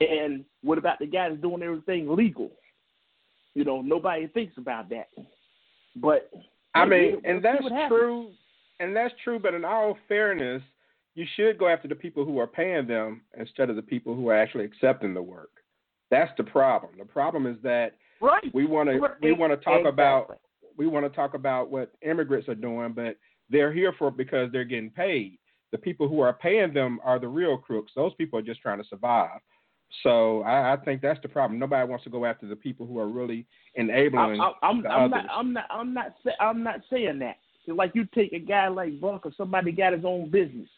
[0.00, 2.50] And what about the guy that's doing everything legal?
[3.54, 5.09] You know, nobody thinks about that.
[5.96, 6.30] But
[6.74, 8.30] I mean, we'll and that's true,
[8.78, 9.38] and that's true.
[9.38, 10.62] But in all fairness,
[11.14, 14.28] you should go after the people who are paying them instead of the people who
[14.28, 15.50] are actually accepting the work.
[16.11, 16.92] That's the problem.
[16.98, 18.52] The problem is that Right.
[18.54, 19.88] we want to we want to talk Exactly.
[19.88, 20.38] about
[20.76, 23.16] we want to talk about what immigrants are doing, but
[23.50, 25.38] they're here for because they're getting paid.
[25.72, 27.92] The people who are paying them are the real crooks.
[27.94, 29.40] Those people are just trying to survive.
[30.02, 31.59] So I, I think that's the problem.
[31.59, 35.11] Nobody wants to go after the people who are really enabling I'm, I'm, the I'm
[35.11, 35.26] not.
[35.30, 35.66] I'm not.
[35.70, 36.14] I'm not.
[36.24, 37.37] Say, I'm not saying that.
[37.66, 40.68] It's like you take a guy like Buck or somebody got his own business.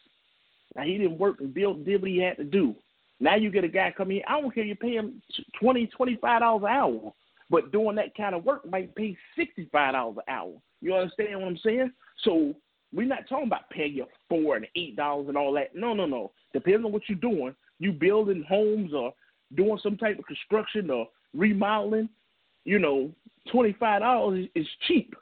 [0.75, 2.75] Now he didn't work and build, did what he had to do.
[3.19, 4.21] Now you get a guy come in.
[4.27, 4.63] I don't care.
[4.63, 5.21] You pay him
[5.61, 7.13] twenty, twenty-five dollars an hour,
[7.49, 10.53] but doing that kind of work might pay sixty-five dollars an hour.
[10.81, 11.91] You understand what I'm saying?
[12.23, 12.53] So
[12.93, 15.75] we're not talking about paying you four and eight dollars and all that.
[15.75, 16.31] No, no, no.
[16.53, 17.55] Depends on what you're doing.
[17.79, 19.13] You building homes or
[19.55, 22.09] doing some type of construction or remodeling.
[22.65, 23.11] You know,
[23.51, 25.15] twenty-five dollars is cheap.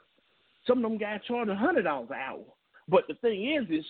[0.66, 2.44] Some of them guys charge a hundred dollars an hour.
[2.88, 3.86] But the thing is, is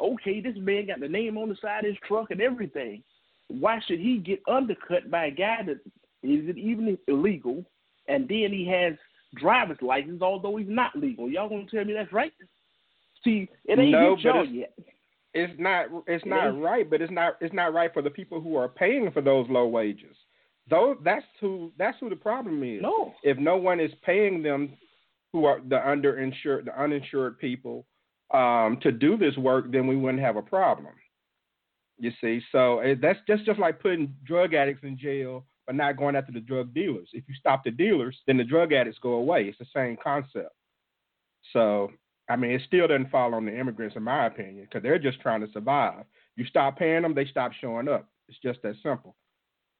[0.00, 0.40] okay.
[0.40, 3.02] This man got the name on the side of his truck and everything.
[3.48, 5.80] Why should he get undercut by a guy that
[6.22, 7.64] isn't even illegal,
[8.08, 8.94] and then he has
[9.36, 11.30] driver's license, although he's not legal?
[11.30, 12.32] Y'all gonna tell me that's right?
[13.26, 14.72] See, it ain't No, hit but y'all it's- yet.
[15.34, 16.62] it's not it's It not ain't.
[16.62, 19.46] right, but it's not it's not right for the people who are paying for those
[19.50, 20.16] low wages.
[20.68, 22.80] Those that's who that's who the problem is.
[22.82, 23.12] No.
[23.22, 24.76] If no one is paying them
[25.32, 27.84] who are the underinsured the uninsured people
[28.32, 30.92] um, to do this work, then we wouldn't have a problem.
[31.98, 35.96] You see, so it, that's just just like putting drug addicts in jail, but not
[35.96, 37.08] going after the drug dealers.
[37.12, 39.44] If you stop the dealers, then the drug addicts go away.
[39.44, 40.52] It's the same concept.
[41.52, 41.92] So
[42.28, 45.20] I mean, it still doesn't fall on the immigrants, in my opinion, because they're just
[45.20, 46.04] trying to survive.
[46.36, 48.08] You stop paying them, they stop showing up.
[48.28, 49.14] It's just that simple.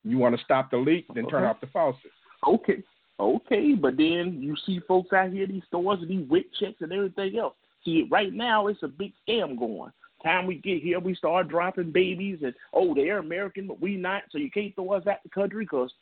[0.05, 1.51] You want to stop the leak, then turn Okay.
[1.51, 2.13] off the faucet.
[2.47, 2.83] Okay,
[3.19, 6.93] okay, but then you see folks out here, these stores, and these WIC checks and
[6.93, 7.55] everything else.
[7.85, 9.93] See, right now it's a big scam going.
[10.23, 14.23] Time we get here, we start dropping babies, and oh, they're American, but we not,
[14.31, 15.93] so you can't throw us out the country because,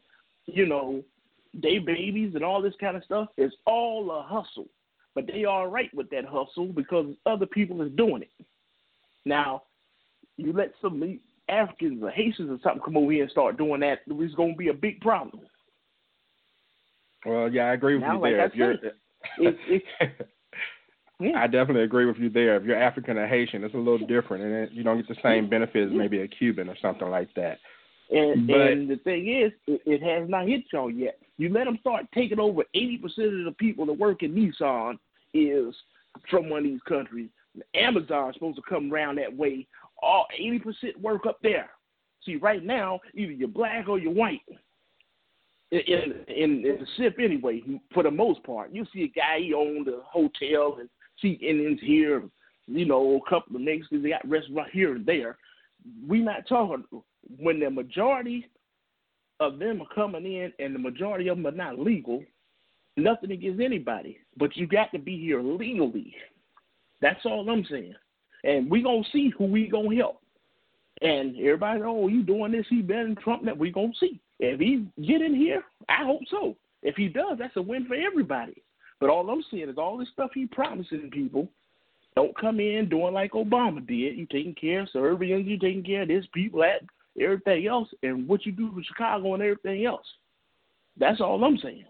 [0.46, 1.02] you know,
[1.54, 3.28] they babies and all this kind of stuff.
[3.36, 4.66] It's all a hustle,
[5.14, 8.46] but they all right with that hustle because other people is doing it.
[9.24, 9.62] Now,
[10.36, 14.00] you let some Africans or Haitians or something come over here and start doing that,
[14.06, 15.44] it's going to be a big problem.
[17.24, 18.40] Well, yeah, I agree with Now, you like there.
[18.42, 18.92] I If you're- said,
[19.38, 20.12] It's, it's,
[21.20, 21.40] Yeah.
[21.40, 22.56] I definitely agree with you there.
[22.56, 25.14] If you're African or Haitian, it's a little different, and it, you don't get the
[25.22, 27.58] same benefits as maybe a Cuban or something like that.
[28.10, 31.18] And But- and the thing is, it, it has not hit y'all yet.
[31.38, 34.98] You let them start taking over eighty percent of the people that work in Nissan
[35.34, 35.74] is
[36.30, 37.28] from one of these countries.
[37.74, 39.66] Amazon's supposed to come around that way.
[40.02, 41.70] All eighty percent work up there.
[42.24, 44.40] See, right now, either you're black or you're white.
[45.70, 49.54] In in, in, the ship, anyway, for the most part, you see a guy he
[49.54, 50.88] owned a hotel and
[51.20, 52.22] see Indians here,
[52.66, 55.36] you know, a couple of 'cause they got restaurants here and there.
[56.06, 56.84] We not talking
[57.38, 58.48] when the majority
[59.40, 62.24] of them are coming in and the majority of them are not legal.
[62.96, 66.14] Nothing against anybody, but you got to be here legally.
[67.00, 67.94] That's all I'm saying.
[68.44, 70.20] And we gonna see who we gonna help.
[71.02, 72.66] And everybody, oh, you doing this?
[72.70, 73.44] He better than Trump.
[73.44, 74.20] That we gonna see.
[74.38, 76.56] If he get in here, I hope so.
[76.82, 78.62] If he does, that's a win for everybody.
[79.00, 81.48] But all I'm seeing is all this stuff he promising people.
[82.14, 84.16] Don't come in doing like Obama did.
[84.16, 86.82] You taking care of Serbians, you taking care of this people, that,
[87.20, 90.06] everything else, and what you do for Chicago and everything else.
[90.96, 91.86] That's all I'm saying.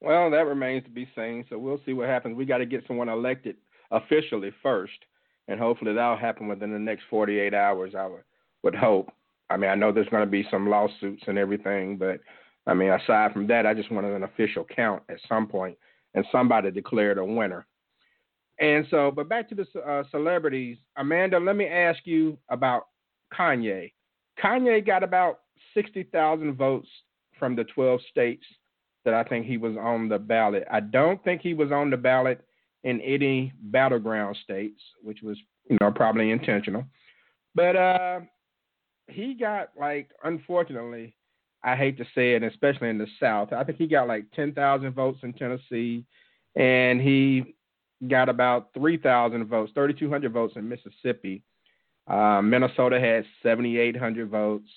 [0.00, 1.44] Well, that remains to be seen.
[1.48, 2.36] So we'll see what happens.
[2.36, 3.56] We got to get someone elected
[3.90, 4.92] officially first,
[5.48, 7.94] and hopefully that'll happen within the next 48 hours.
[7.96, 8.24] I would,
[8.62, 9.10] would hope.
[9.50, 12.20] I mean, I know there's going to be some lawsuits and everything, but
[12.66, 15.76] I mean, aside from that, I just wanted an official count at some point
[16.14, 17.66] and somebody declared a winner.
[18.60, 22.86] And so, but back to the uh, celebrities, Amanda, let me ask you about
[23.32, 23.92] Kanye.
[24.42, 25.40] Kanye got about
[25.74, 26.88] 60,000 votes
[27.38, 28.44] from the 12 states
[29.04, 30.64] that I think he was on the ballot.
[30.70, 32.40] I don't think he was on the ballot
[32.82, 35.38] in any battleground states, which was,
[35.68, 36.84] you know, probably intentional.
[37.54, 38.20] But uh,
[39.08, 41.14] he got like, unfortunately,
[41.62, 43.52] I hate to say it, especially in the South.
[43.52, 46.04] I think he got like 10,000 votes in Tennessee,
[46.54, 47.54] and he
[48.08, 51.42] got about 3,000 votes, 3,200 votes in Mississippi.
[52.06, 54.68] Uh, Minnesota had 7,800 votes,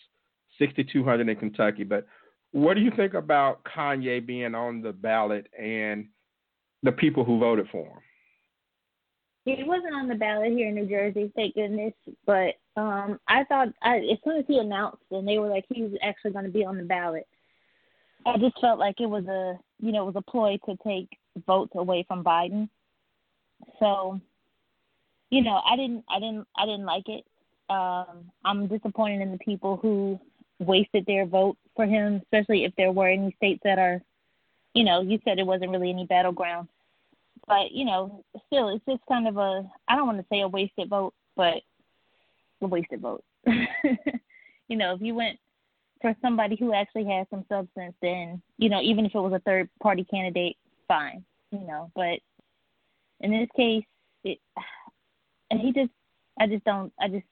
[0.60, 1.84] 6,200 in Kentucky.
[1.84, 2.08] But
[2.51, 6.07] what do you think about Kanye being on the ballot and
[6.83, 7.99] the people who voted for him?
[9.45, 11.93] He wasn't on the ballot here in New Jersey, thank goodness.
[12.25, 15.83] But um I thought I, as soon as he announced and they were like he
[15.83, 17.27] was actually going to be on the ballot,
[18.25, 21.10] I just felt like it was a you know it was a ploy to take
[21.45, 22.69] votes away from Biden.
[23.79, 24.19] So,
[25.29, 27.23] you know, I didn't I didn't I didn't like it.
[27.69, 30.19] Um I'm disappointed in the people who
[30.60, 34.02] wasted their vote for him, especially if there were any states that are,
[34.74, 36.67] you know, you said it wasn't really any battleground
[37.48, 40.48] but you know, still, it's just kind of a I don't want to say a
[40.48, 41.62] wasted vote, but
[42.62, 43.24] a wasted vote.
[43.46, 45.39] you know, if you went
[46.02, 49.39] for somebody who actually has some substance, then you know, even if it was a
[49.39, 51.24] third party candidate, fine.
[51.52, 52.20] You know, but
[53.22, 53.86] in this case,
[54.24, 54.39] it
[55.52, 55.91] and he just
[56.39, 57.26] I just don't I just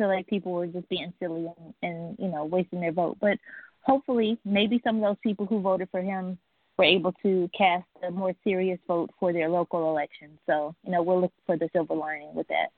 [0.00, 3.18] feel like people were just being silly and, and you know wasting their vote.
[3.20, 3.36] But
[3.82, 6.38] hopefully, maybe some of those people who voted for him
[6.78, 10.38] were able to cast a more serious vote for their local election.
[10.46, 12.68] So, you know, we'll look for the silver lining with that.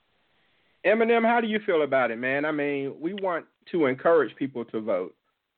[0.85, 2.43] Eminem, how do you feel about it, man?
[2.43, 5.15] I mean, we want to encourage people to vote,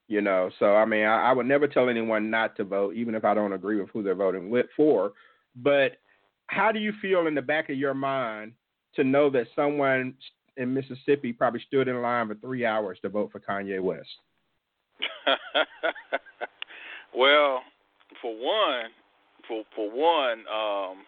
[0.07, 0.51] you know.
[0.59, 3.33] So, I mean, I, I would never tell anyone not to vote, even if I
[3.33, 5.13] don't agree with who they're voting with for.
[5.55, 5.93] But
[6.45, 8.51] how do you feel in the back of your mind
[8.95, 10.13] to know that someone
[10.57, 14.09] in Mississippi probably stood in line for three hours to vote for Kanye West?
[17.15, 17.61] well,
[18.21, 18.91] for one,
[19.47, 21.03] for for one, um,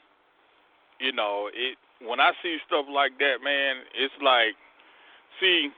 [0.99, 4.53] you know, it when I see stuff like that, man, it's like,
[5.39, 5.69] see,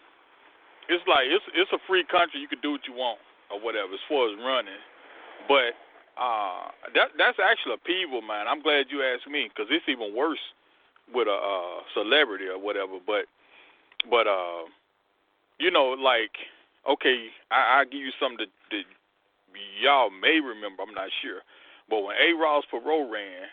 [0.90, 2.40] it's like it's it's a free country.
[2.40, 3.20] You can do what you want
[3.52, 4.82] or whatever as far as running,
[5.48, 5.78] but
[6.20, 8.48] uh, that that's actually a peevel, man.
[8.48, 10.42] I'm glad you asked me because it's even worse
[11.14, 13.00] with a uh, celebrity or whatever.
[13.06, 13.26] But
[14.10, 14.70] but uh,
[15.60, 16.38] you know, like
[16.88, 18.86] okay, I I give you something that, that
[19.82, 20.84] y'all may remember.
[20.84, 21.42] I'm not sure,
[21.90, 22.36] but when H.
[22.40, 23.50] Ross Perot ran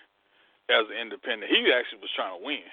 [0.68, 2.66] as an independent, he actually was trying to win.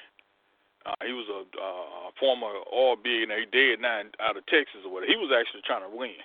[0.86, 2.98] Uh, he was a uh, former oil.
[3.04, 5.12] He dead now out of Texas or whatever.
[5.12, 6.20] He was actually trying to win,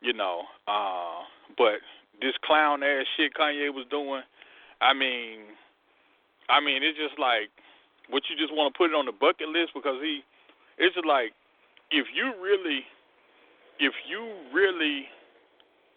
[0.00, 0.46] you know.
[0.68, 1.26] Uh,
[1.58, 1.82] but
[2.20, 4.22] this clown ass shit Kanye was doing,
[4.80, 5.50] I mean,
[6.48, 7.50] I mean, it's just like
[8.08, 10.22] what you just want to put it on the bucket list because he,
[10.78, 11.32] it's like
[11.90, 12.84] if you really,
[13.78, 14.20] if you
[14.52, 15.06] really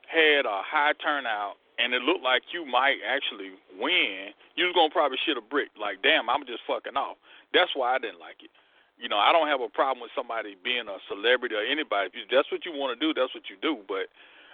[0.07, 4.91] had a high turnout and it looked like you might actually win, you was gonna
[4.91, 5.69] probably shit a brick.
[5.79, 7.17] Like, damn, I'm just fucking off.
[7.53, 8.51] That's why I didn't like it.
[8.97, 12.11] You know, I don't have a problem with somebody being a celebrity or anybody.
[12.15, 13.83] If that's what you want to do, that's what you do.
[13.83, 14.07] But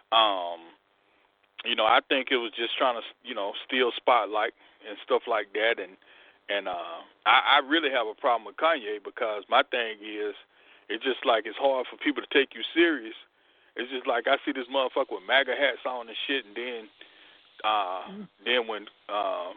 [0.10, 0.74] um,
[1.66, 4.54] you know, I think it was just trying to, you know, steal spotlight
[4.88, 5.78] and stuff like that.
[5.78, 5.94] And
[6.50, 10.36] and uh, I, I really have a problem with Kanye because my thing is,
[10.90, 13.16] it's just like it's hard for people to take you serious.
[13.76, 16.82] It's just like I see this motherfucker with MAGA hats on and shit, and then
[17.64, 18.02] uh,
[18.44, 19.56] then when uh,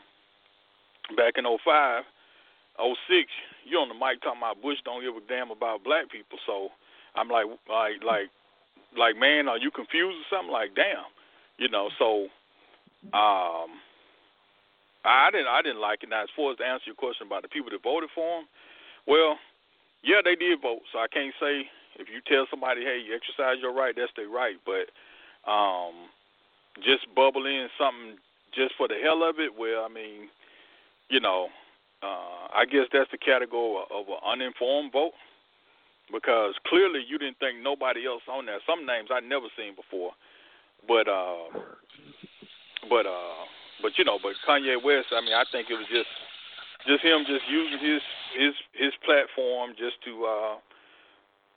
[1.16, 2.04] back in '05,
[2.78, 3.30] '06,
[3.64, 6.38] you on the mic talking about Bush don't give a damn about black people.
[6.46, 6.68] So
[7.14, 8.28] I'm like, like, like,
[8.96, 10.52] like, man, are you confused or something?
[10.52, 11.10] Like, damn,
[11.58, 11.88] you know.
[11.98, 12.28] So,
[13.16, 13.82] um,
[15.04, 16.08] I didn't, I didn't like it.
[16.08, 18.46] Now, as far as to answer your question about the people that voted for him,
[19.06, 19.36] well,
[20.02, 20.80] yeah, they did vote.
[20.92, 21.68] So I can't say
[22.00, 24.56] if you tell somebody, hey, you exercise your right, that's their right.
[24.64, 24.88] But
[25.50, 26.08] um,
[26.82, 28.18] just bubble in something
[28.54, 30.28] just for the hell of it, well, I mean,
[31.10, 31.48] you know,
[32.02, 35.12] uh, I guess that's the category of, of an uninformed vote
[36.12, 38.58] because clearly you didn't think nobody else on there.
[38.66, 40.12] Some names I'd never seen before,
[40.86, 41.48] but uh,
[42.88, 43.44] but uh,
[43.84, 45.12] but you know, but Kanye West.
[45.12, 46.08] I mean, I think it was just
[46.88, 48.00] just him just using his
[48.32, 50.56] his his platform just to uh,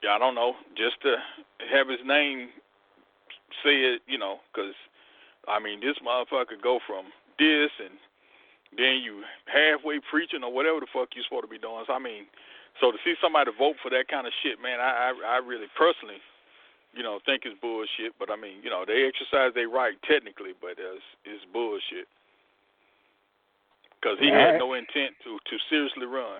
[0.04, 1.16] I don't know, just to
[1.72, 2.52] have his name
[3.64, 4.76] said, you know, because
[5.48, 7.08] I mean, this motherfucker go from
[7.40, 7.96] this and
[8.76, 11.88] then you halfway preaching or whatever the fuck you supposed to be doing.
[11.88, 12.28] So I mean,
[12.84, 15.72] so to see somebody vote for that kind of shit, man, I I, I really
[15.80, 16.20] personally,
[16.92, 18.20] you know, think it's bullshit.
[18.20, 22.12] But I mean, you know, they exercise their right technically, but it's it's bullshit
[24.08, 24.60] because he All had right.
[24.64, 26.40] no intent to to seriously run.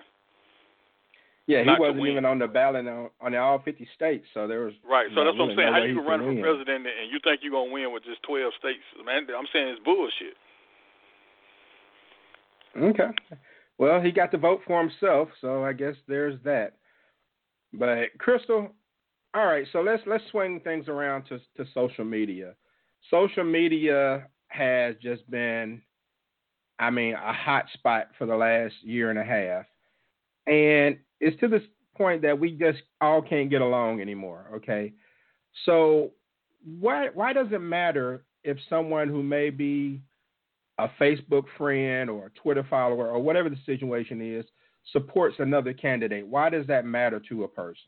[1.48, 4.74] Yeah, he wasn't even on the ballot on, on all 50 states, so there was
[4.84, 5.08] Right.
[5.12, 5.74] So know, that's what I'm saying.
[5.74, 6.42] How you can run for win.
[6.42, 8.84] president and you think you're gonna win with just 12 states?
[9.06, 10.36] Man, I'm saying it's bullshit.
[12.76, 13.10] Okay.
[13.78, 16.74] Well, he got to vote for himself, so I guess there's that.
[17.74, 18.70] But Crystal,
[19.34, 22.56] all right, so let's let's swing things around to to social media.
[23.10, 25.82] Social media has just been
[26.80, 29.66] I mean, a hot spot for the last year and a half.
[30.46, 31.64] And it's to this
[31.96, 34.94] point that we just all can't get along anymore, okay?
[35.66, 36.12] So
[36.80, 40.02] why why does it matter if someone who may be
[40.78, 44.46] a Facebook friend or a Twitter follower or whatever the situation is
[44.94, 46.26] supports another candidate.
[46.26, 47.84] Why does that matter to a person?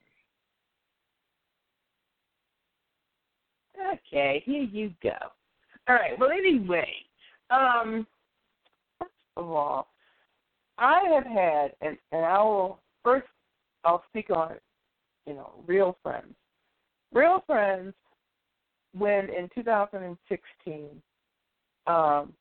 [3.94, 5.16] Okay, here you go.
[5.88, 6.20] All right.
[6.20, 6.92] Well, anyway,
[7.50, 8.06] um,
[9.40, 9.88] of all,
[10.78, 13.28] I have had, and and I will first,
[13.84, 14.56] I'll speak on,
[15.26, 16.34] you know, real friends.
[17.14, 17.94] Real friends.
[18.98, 20.88] When in 2016,
[21.86, 22.34] um,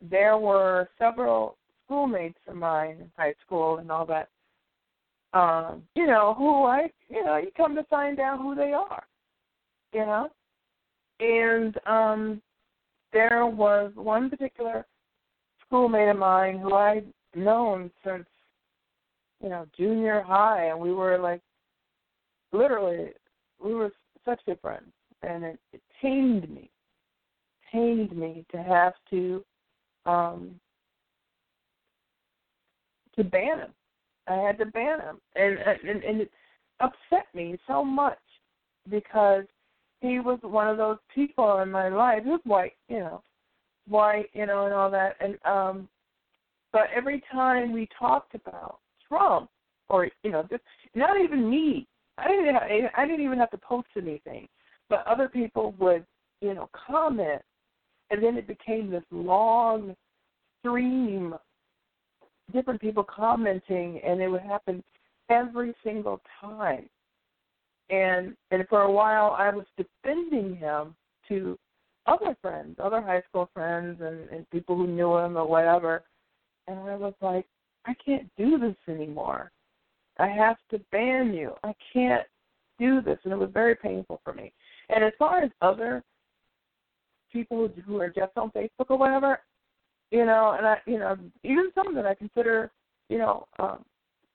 [0.00, 4.28] there were several schoolmates of mine in high school and all that.
[5.34, 9.04] Um, you know, who I, you know, you come to find out who they are.
[9.92, 10.28] You know,
[11.20, 12.42] and um
[13.12, 14.86] there was one particular
[15.72, 18.26] schoolmate of mine who I'd known since
[19.42, 21.40] you know junior high and we were like
[22.52, 23.08] literally
[23.58, 23.90] we were
[24.22, 24.92] such good friends
[25.22, 26.70] and it, it pained me
[27.72, 29.42] pained me to have to
[30.04, 30.50] um
[33.16, 33.72] to ban him
[34.28, 36.30] i had to ban him and and, and it
[36.80, 38.18] upset me so much
[38.90, 39.44] because
[40.00, 42.24] he was one of those people in my life.
[42.24, 43.22] Was white, you know,
[43.88, 45.16] white, you know, and all that.
[45.20, 45.88] And um,
[46.72, 48.78] but every time we talked about
[49.08, 49.50] Trump,
[49.88, 50.62] or you know, just
[50.94, 51.86] not even me,
[52.18, 52.62] I didn't, have,
[52.96, 54.48] I didn't even have to post anything,
[54.88, 56.04] but other people would,
[56.40, 57.42] you know, comment,
[58.10, 59.94] and then it became this long
[60.60, 61.34] stream,
[62.52, 64.82] different people commenting, and it would happen
[65.28, 66.88] every single time
[67.92, 70.94] and and for a while I was defending him
[71.28, 71.58] to
[72.06, 76.04] other friends, other high school friends and, and people who knew him or whatever.
[76.68, 77.46] And I was like,
[77.86, 79.50] I can't do this anymore.
[80.18, 81.52] I have to ban you.
[81.64, 82.26] I can't
[82.78, 84.52] do this and it was very painful for me.
[84.88, 86.02] And as far as other
[87.32, 89.40] people who are just on Facebook or whatever,
[90.10, 92.70] you know, and I you know, even some that I consider,
[93.08, 93.84] you know, um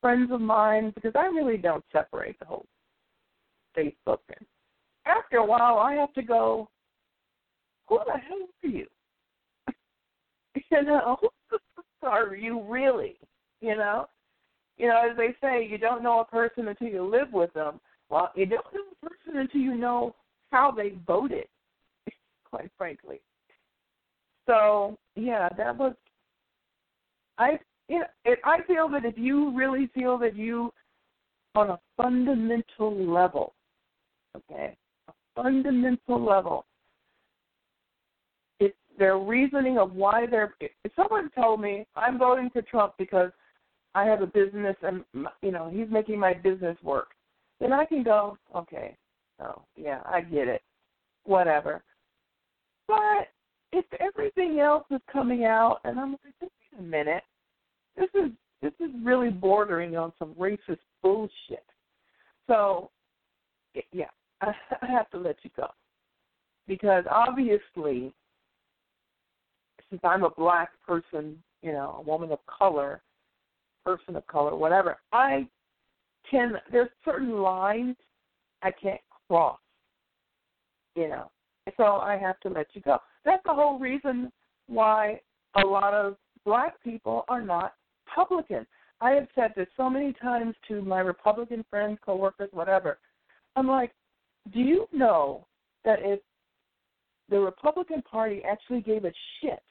[0.02, 2.66] friends of mine because I really don't separate the whole
[3.78, 4.20] Facebook.
[4.30, 4.46] And
[5.06, 6.70] after a while, I have to go,
[7.88, 8.88] who the hell are you?
[10.72, 11.18] you know,
[12.04, 13.18] are you really?
[13.62, 14.08] You know,
[14.78, 17.80] you know, as they say, you don't know a person until you live with them.
[18.10, 20.16] Well, you don't know a person until you know
[20.52, 21.46] how they voted.
[22.50, 23.20] Quite frankly.
[24.46, 25.94] So yeah, that was.
[27.38, 27.60] I
[27.90, 30.74] you know, it, I feel that if you really feel that you,
[31.56, 33.54] on a fundamental level,
[34.36, 34.76] okay,
[35.08, 36.66] a fundamental level,
[38.98, 40.54] their reasoning of why they're.
[40.60, 43.32] If someone told me I'm voting for Trump because
[43.96, 45.04] I have a business and
[45.42, 47.10] you know he's making my business work,
[47.60, 48.98] then I can go, okay,
[49.42, 50.62] oh yeah, I get it,
[51.24, 51.84] whatever.
[52.88, 53.28] But
[53.72, 57.24] if everything else is coming out, and I'm like, wait a minute,
[57.96, 58.32] this is
[58.62, 61.66] this is really bordering on some racist bullshit.
[62.48, 62.90] So,
[63.92, 64.06] yeah,
[64.42, 65.68] I, I have to let you go
[66.68, 68.14] because obviously,
[69.90, 73.02] since I'm a black person, you know, a woman of color,
[73.86, 75.48] person of color, whatever, I
[76.30, 76.54] can.
[76.72, 77.96] There's certain lines
[78.62, 79.60] I can't cross.
[80.96, 81.32] You know,
[81.78, 82.98] so I have to let you go.
[83.24, 84.32] That's the whole reason
[84.68, 85.22] why
[85.56, 87.74] a lot of black people are not
[88.08, 88.66] Republican.
[89.00, 92.98] I have said this so many times to my Republican friends, coworkers, whatever.
[93.56, 93.92] I'm like,
[94.54, 95.46] do you know
[95.86, 96.20] that if
[97.30, 99.62] the Republican Party actually gave a shit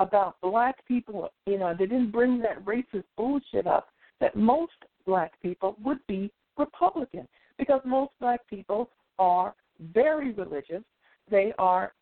[0.00, 3.88] about black people, you know, they didn't bring that racist bullshit up,
[4.20, 4.72] that most
[5.06, 7.28] black people would be Republican
[7.58, 9.54] because most black people are
[9.92, 10.82] very religious.
[11.30, 11.92] They are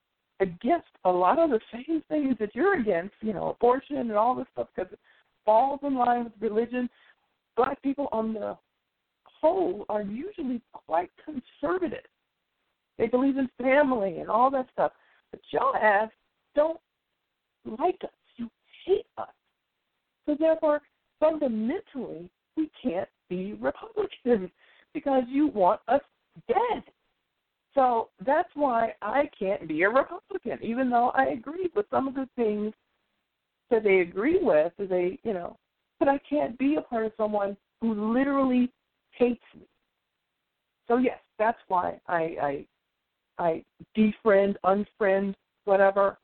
[0.40, 4.34] against a lot of the same things that you're against, you know, abortion and all
[4.36, 5.00] this stuff, because it
[5.44, 6.88] falls in line with religion.
[7.56, 8.56] Black people, on the
[9.24, 12.04] whole, are usually quite conservative.
[12.98, 14.92] They believe in family and all that stuff.
[15.32, 16.10] But y'all ass
[16.54, 16.78] don't
[17.78, 18.10] like us.
[18.36, 18.48] You
[18.86, 19.28] hate us.
[20.26, 20.80] So therefore,
[21.20, 24.50] fundamentally, we can't be Republicans
[24.94, 26.00] because you want us
[26.46, 26.82] dead.
[27.74, 32.14] So that's why I can't be a Republican, even though I agree with some of
[32.14, 32.72] the things
[33.70, 34.72] that they agree with.
[34.78, 35.56] That They, you know,
[35.98, 38.70] but I can't be a part of someone who literally
[39.12, 39.66] hates me.
[40.88, 42.66] So yes, that's why I I
[43.38, 43.64] I
[43.96, 46.18] defriend, unfriend, whatever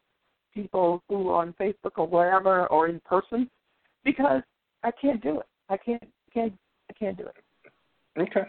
[0.55, 3.51] people who are on Facebook or wherever or in person
[4.05, 4.43] because
[4.83, 5.47] I can't do it.
[5.69, 6.03] I can't
[6.33, 6.53] can't
[6.91, 8.21] I can't do it.
[8.21, 8.45] Okay.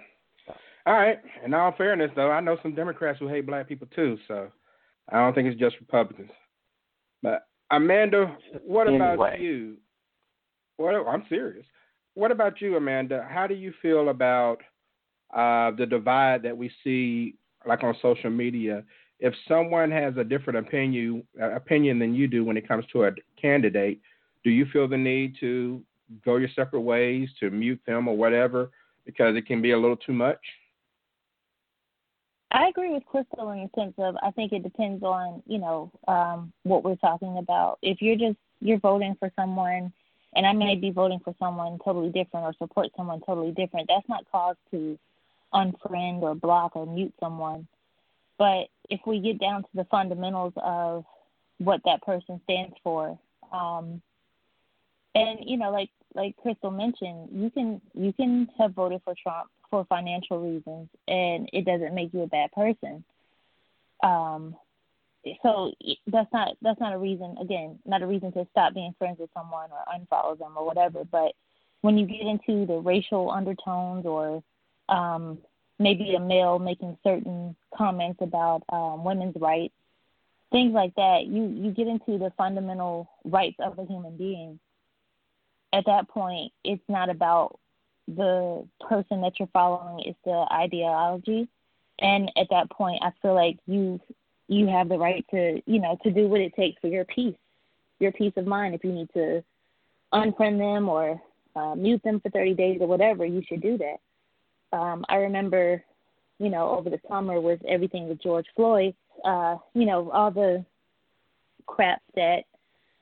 [0.86, 1.20] All right.
[1.43, 4.51] In all fairness, though, I know some Democrats who hate black people too, so
[5.10, 6.32] I don't think it's just Republicans.
[7.24, 9.14] But Amanda, what anyway.
[9.16, 9.78] about you?
[10.78, 11.66] What I'm serious.
[12.14, 13.28] What about you, Amanda?
[13.30, 14.58] How do you feel about
[15.36, 17.36] uh, the divide that we see,
[17.66, 18.84] like on social media?
[19.20, 23.11] If someone has a different opinion opinion than you do when it comes to a
[23.41, 23.99] candidate,
[24.43, 25.82] do you feel the need to
[26.24, 28.72] go your separate ways, to mute them or whatever,
[29.05, 30.39] because it can be a little too much?
[32.51, 35.91] I agree with Crystal in the sense of I think it depends on you know
[36.07, 37.80] um, what we're talking about.
[37.82, 39.91] If you're just you're voting for someone,
[40.36, 44.07] and I may be voting for someone totally different or support someone totally different, that's
[44.07, 44.97] not cause to
[45.53, 47.68] unfriend or block or mute someone.
[48.38, 51.06] But if we get down to the fundamentals of
[51.58, 53.18] what that person stands for,
[53.52, 54.02] um,
[55.14, 59.50] and you know, like like Crystal mentioned, you can you can have voted for Trump
[59.70, 63.04] for financial reasons, and it doesn't make you a bad person.
[64.04, 64.56] Um,
[65.42, 65.72] so
[66.08, 67.38] that's not that's not a reason.
[67.42, 71.04] Again, not a reason to stop being friends with someone or unfollow them or whatever.
[71.10, 71.34] But
[71.82, 74.44] when you get into the racial undertones or
[74.90, 75.40] um,
[75.80, 79.74] maybe a male making certain comments about um, women's rights,
[80.52, 84.60] things like that, you you get into the fundamental rights of a human being.
[85.74, 87.60] At that point, it's not about
[88.08, 91.48] the person that you're following is the ideology.
[92.00, 94.00] And at that point i feel like you
[94.48, 97.36] you have the right to you know to do what it takes for your peace
[98.00, 98.76] your peace of mind.
[98.76, 99.44] If you need to
[100.14, 101.22] unfriend them or
[101.56, 103.98] uh, mute them for 30 days or whatever you should do that
[104.74, 105.84] um i remember
[106.39, 108.93] you know over the summer with everything with george floyd
[109.26, 110.63] uh you know all the
[111.66, 112.43] crap that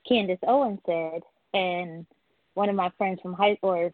[0.08, 1.20] candace owens said
[1.52, 2.06] and
[2.54, 3.92] one of my friends from high or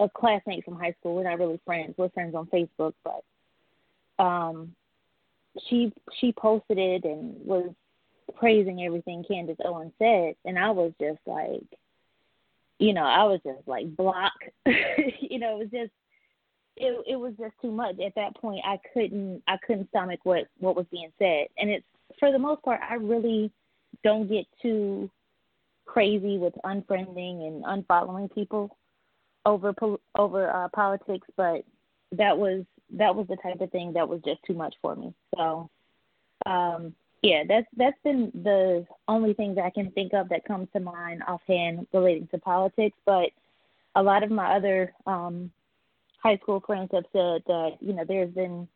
[0.00, 1.14] a classmate from high school.
[1.14, 1.94] We're not really friends.
[1.96, 4.74] We're friends on Facebook, but um,
[5.68, 7.70] she she posted it and was
[8.36, 11.64] praising everything Candace Owens said, and I was just like,
[12.78, 14.32] you know, I was just like block.
[14.66, 15.92] you know, it was just
[16.80, 18.60] it it was just too much at that point.
[18.64, 21.86] I couldn't I couldn't stomach what what was being said, and it's
[22.18, 23.50] for the most part I really
[24.04, 25.10] don't get too
[25.84, 28.76] crazy with unfriending and unfollowing people
[29.46, 29.74] over
[30.16, 31.64] over uh, politics, but
[32.12, 35.12] that was that was the type of thing that was just too much for me.
[35.36, 35.68] So,
[36.46, 40.68] um, yeah, that's that's been the only thing that I can think of that comes
[40.72, 42.96] to mind offhand relating to politics.
[43.04, 43.30] But
[43.94, 45.50] a lot of my other um,
[46.18, 48.68] high school friends have said that you know there's been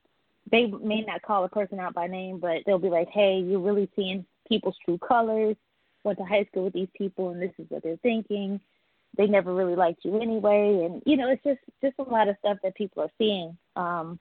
[0.51, 3.61] they may not call a person out by name, but they'll be like, "Hey, you're
[3.61, 5.57] really seeing people's true colors.
[6.05, 8.61] Went to high school with these people, and this is what they're thinking.
[9.17, 12.37] They never really liked you anyway, and you know, it's just just a lot of
[12.41, 14.19] stuff that people are seeing um,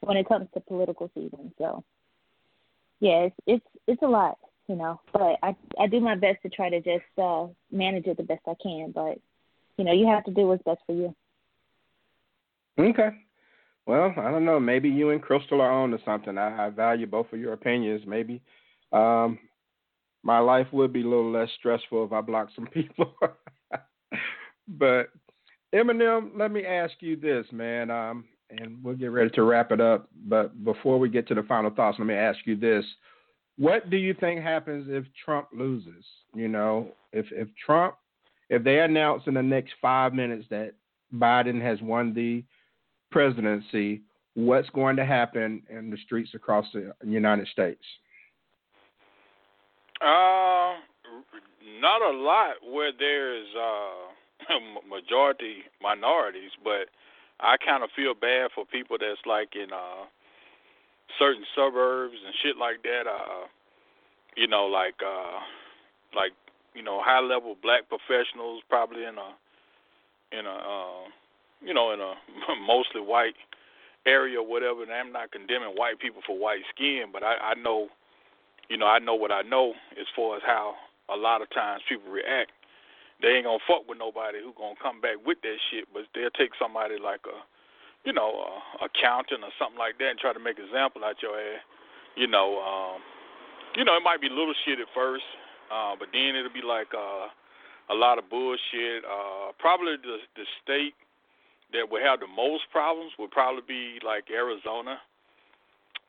[0.00, 1.52] when it comes to political season.
[1.58, 1.82] So,
[3.00, 4.38] yeah, it's it's it's a lot,
[4.68, 5.00] you know.
[5.12, 8.42] But I I do my best to try to just uh, manage it the best
[8.46, 8.92] I can.
[8.92, 9.18] But
[9.76, 11.14] you know, you have to do what's best for you.
[12.78, 13.10] Okay.
[13.86, 14.60] Well, I don't know.
[14.60, 16.36] Maybe you and Crystal are on to something.
[16.36, 18.02] I, I value both of your opinions.
[18.06, 18.42] Maybe
[18.92, 19.38] um,
[20.22, 23.14] my life would be a little less stressful if I blocked some people.
[24.68, 25.08] but
[25.74, 27.90] Eminem, let me ask you this, man.
[27.90, 30.08] Um, and we'll get ready to wrap it up.
[30.26, 32.84] But before we get to the final thoughts, let me ask you this:
[33.56, 36.04] What do you think happens if Trump loses?
[36.34, 37.96] You know, if if Trump,
[38.48, 40.72] if they announce in the next five minutes that
[41.14, 42.44] Biden has won the
[43.10, 44.02] presidency,
[44.34, 47.82] what's going to happen in the streets across the United States?
[50.00, 50.78] Uh,
[51.80, 54.54] not a lot where there's uh
[54.88, 56.86] majority minorities, but
[57.40, 60.06] I kind of feel bad for people that's like in uh
[61.18, 63.08] certain suburbs and shit like that.
[63.08, 63.46] Uh,
[64.36, 65.40] you know, like uh,
[66.14, 66.32] like
[66.74, 71.04] you know, high level black professionals probably in a in a uh,
[71.60, 72.14] you know in a
[72.66, 73.34] mostly white
[74.06, 74.82] area or whatever.
[74.82, 77.88] And I'm not condemning white people for white skin, but I, I know,
[78.68, 80.74] you know, I know what I know as far as how
[81.12, 82.52] a lot of times people react.
[83.20, 86.30] They ain't gonna fuck with nobody who gonna come back with that shit, but they'll
[86.38, 87.36] take somebody like a,
[88.06, 88.30] you know,
[88.80, 91.62] a accountant or something like that and try to make an example out your ass.
[92.14, 93.02] You know, um,
[93.74, 95.26] you know, it might be little shit at first,
[95.70, 97.26] uh, but then it'll be like uh,
[97.90, 99.02] a lot of bullshit.
[99.02, 100.94] Uh, probably the the state
[101.72, 104.98] that would have the most problems would probably be like Arizona.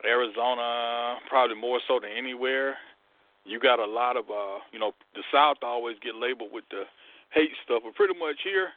[0.04, 2.76] Arizona, probably more so than anywhere.
[3.44, 6.84] You got a lot of, uh, you know, the South always get labeled with the
[7.32, 8.72] hate stuff, but pretty much here,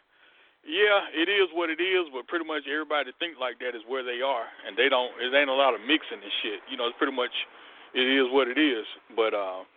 [0.63, 2.07] yeah, it is what it is.
[2.11, 5.11] But pretty much everybody think like that is where they are, and they don't.
[5.19, 6.63] It ain't a lot of mixing and shit.
[6.71, 7.35] You know, it's pretty much
[7.91, 8.87] it is what it is.
[9.11, 9.67] But uh,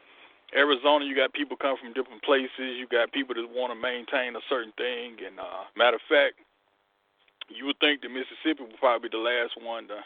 [0.54, 2.78] Arizona, you got people come from different places.
[2.78, 5.18] You got people that want to maintain a certain thing.
[5.26, 6.38] And uh, matter of fact,
[7.48, 10.00] you would think that Mississippi would probably be the last one to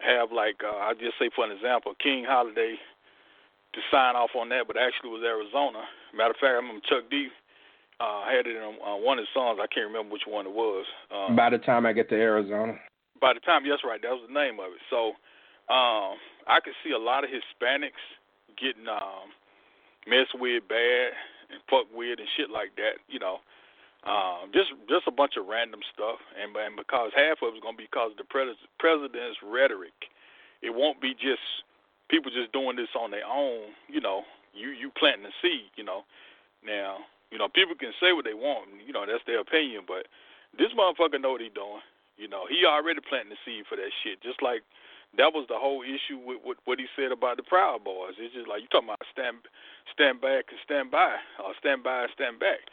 [0.00, 2.76] have like uh, I'll just say for an example, King Holiday
[3.72, 5.84] to sign off on that, but actually it was Arizona.
[6.14, 7.28] Matter of fact, I remember Chuck D
[8.00, 9.58] uh, had it in uh, one of his songs.
[9.60, 10.84] I can't remember which one it was.
[11.12, 12.76] Um, By the time I get to Arizona.
[13.20, 14.82] By the time, yes, right, that was the name of it.
[14.90, 15.16] So
[15.72, 18.04] um, I could see a lot of Hispanics
[18.60, 19.32] getting um,
[20.06, 21.16] messed with bad
[21.50, 23.00] and fucked with and shit like that.
[23.08, 23.40] You know,
[24.06, 27.76] um, just just a bunch of random stuff, and, and because half of it's gonna
[27.76, 29.94] be because of the pres- president's rhetoric.
[30.62, 31.42] It won't be just
[32.08, 34.22] people just doing this on their own, you know,
[34.54, 36.06] you you planting the seed, you know.
[36.64, 40.06] Now, you know, people can say what they want, you know, that's their opinion, but
[40.56, 41.82] this motherfucker know what he doing.
[42.16, 44.22] You know, he already planting the seed for that shit.
[44.22, 44.62] Just like
[45.18, 48.14] that was the whole issue with, with what he said about the Proud Boys.
[48.18, 49.44] It's just like you talking about stand
[49.92, 52.64] stand back and stand by, or stand by and stand back.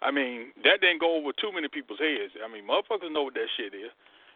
[0.00, 2.32] I mean, that didn't go over too many people's heads.
[2.38, 3.90] I mean, motherfuckers know what that shit is,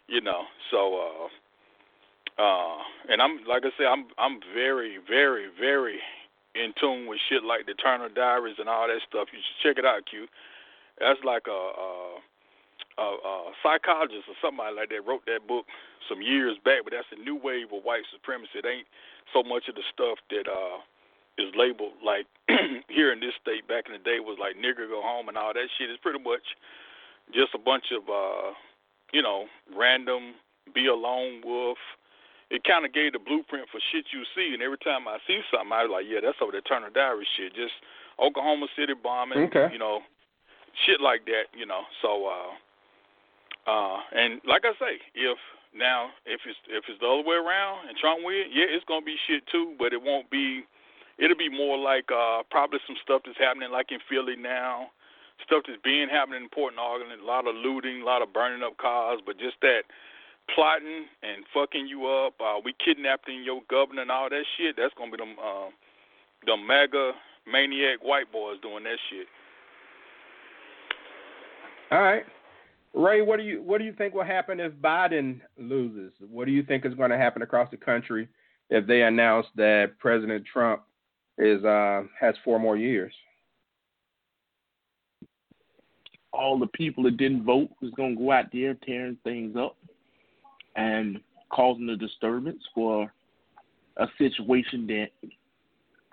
[0.09, 0.43] you know.
[0.71, 6.01] So, uh, uh, and I'm like I said, I'm I'm very, very, very
[6.55, 9.29] in tune with shit like the Turner Diaries and all that stuff.
[9.33, 10.27] You should check it out, Q.
[11.01, 11.91] That's like a, a,
[12.99, 15.65] a, a psychologist or somebody like that wrote that book
[16.09, 16.85] some years back.
[16.85, 18.61] But that's a new wave of white supremacy.
[18.61, 18.87] It ain't
[19.33, 20.85] so much of the stuff that uh,
[21.39, 22.27] is labeled like
[22.89, 25.55] here in this state back in the day was like nigger go home and all
[25.55, 25.91] that shit.
[25.91, 26.45] It's pretty much
[27.35, 28.53] just a bunch of uh,
[29.13, 30.35] you know random
[30.75, 31.79] be a lone wolf
[32.53, 34.53] it kind of gave the blueprint for shit you see.
[34.53, 37.27] And every time I see something, I was like, yeah, that's over the Turner Diary
[37.35, 37.57] shit.
[37.57, 37.73] Just
[38.21, 39.73] Oklahoma City bombing, okay.
[39.73, 40.05] you know,
[40.85, 41.89] shit like that, you know.
[42.05, 42.53] So, uh,
[43.65, 45.41] uh, and like I say, if
[45.73, 49.01] now if it's if it's the other way around and Trump win, yeah, it's gonna
[49.01, 50.69] be shit too, but it won't be.
[51.23, 54.91] It'll be more like uh, probably some stuff that's happening like in Philly now,
[55.47, 58.67] stuff that's being happening in Portland, Oregon, a lot of looting, a lot of burning
[58.67, 59.87] up cars, but just that
[60.53, 62.35] plotting and fucking you up.
[62.43, 64.75] Uh, we kidnapping your governor and all that shit.
[64.77, 65.71] That's gonna be them, uh,
[66.45, 67.13] them MAGA
[67.47, 69.27] maniac white boys doing that shit.
[71.93, 72.25] All right,
[72.95, 73.23] Ray.
[73.23, 76.13] What do you what do you think will happen if Biden loses?
[76.19, 78.29] What do you think is going to happen across the country
[78.71, 80.83] if they announce that President Trump
[81.39, 83.13] is uh, has four more years?
[86.33, 89.77] All the people that didn't vote is to go out there tearing things up
[90.77, 91.21] and
[91.51, 93.13] causing a disturbance for
[93.99, 95.09] a situation that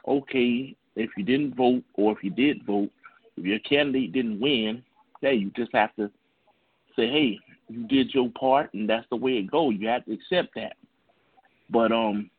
[0.08, 2.90] okay, if you didn't vote or if you did vote,
[3.38, 4.84] if your candidate didn't win,
[5.22, 6.10] hey, you just have to
[6.96, 7.40] say, hey,
[7.70, 9.76] you did your part, and that's the way it goes.
[9.78, 10.76] You have to accept that.
[11.70, 12.30] But um,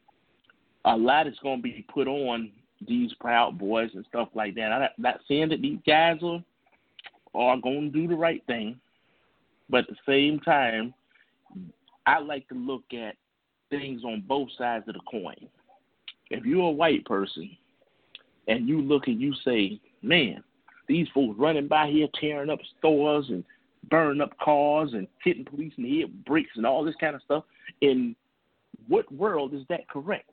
[0.85, 2.51] a lot is going to be put on
[2.87, 4.72] these Proud Boys and stuff like that.
[4.72, 6.43] I'm not saying that these guys are
[7.33, 8.81] are going to do the right thing,
[9.68, 10.93] but at the same time,
[12.07, 13.14] I like to look at
[13.70, 15.47] things on both sides of the coin.
[16.31, 17.57] If you're a white person
[18.49, 20.43] and you look and you say, man,
[20.89, 23.45] these folks running by here tearing up stores and
[23.91, 27.14] burning up cars and hitting police in the head with bricks and all this kind
[27.14, 27.45] of stuff,
[27.81, 28.16] in
[28.89, 30.31] what world is that correct?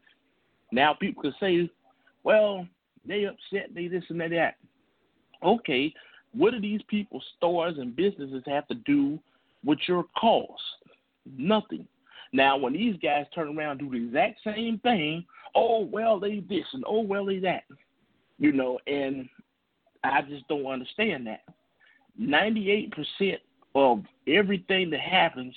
[0.72, 1.70] Now people could say,
[2.28, 2.68] well,
[3.08, 4.56] they upset, they this and they that.
[5.42, 5.94] Okay,
[6.34, 9.18] what do these people, stores and businesses have to do
[9.64, 10.50] with your cause?
[11.38, 11.88] Nothing.
[12.34, 15.24] Now, when these guys turn around and do the exact same thing,
[15.56, 17.64] oh well, they this and oh well, they that,
[18.40, 19.30] you know, and
[20.04, 21.44] I just don't understand that.
[22.18, 23.40] Ninety-eight percent
[23.74, 25.56] of everything that happens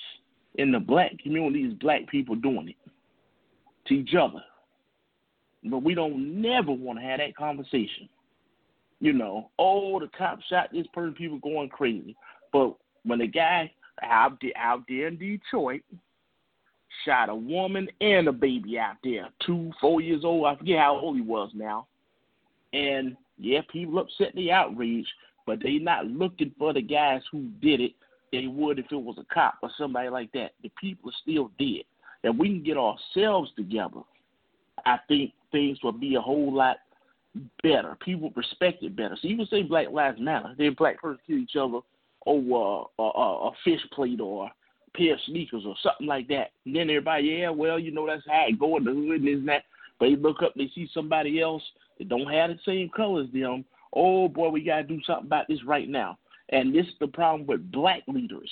[0.55, 2.91] in the black community is black people doing it
[3.87, 4.41] to each other,
[5.63, 8.09] but we don't never want to have that conversation.
[8.99, 12.15] You know, oh, the cop shot this person, people going crazy,
[12.53, 13.71] but when the guy
[14.03, 15.81] out there, out there in Detroit
[17.05, 20.45] shot a woman and a baby out there, two, four years old.
[20.45, 21.87] I forget how old he was now.
[22.73, 25.09] And yeah, people upset, they outraged,
[25.45, 27.93] but they not looking for the guys who did it.
[28.31, 30.51] They would if it was a cop or somebody like that.
[30.63, 31.83] The people are still dead.
[32.23, 34.01] And we can get ourselves together.
[34.85, 36.77] I think things will be a whole lot
[37.63, 37.97] better.
[38.01, 39.17] People respect it better.
[39.21, 40.53] So you can say Black Lives Matter.
[40.57, 41.79] Then black person kill each other
[42.25, 46.51] over a, a, a fish plate or a pair of sneakers or something like that.
[46.65, 49.27] And then everybody, yeah, well, you know that's how it go in the hood and
[49.27, 49.63] this and that.
[49.99, 51.63] But they look up, they see somebody else
[51.97, 53.65] that don't have the same color as them.
[53.93, 56.17] Oh boy, we gotta do something about this right now.
[56.49, 58.51] And this is the problem with black leaders.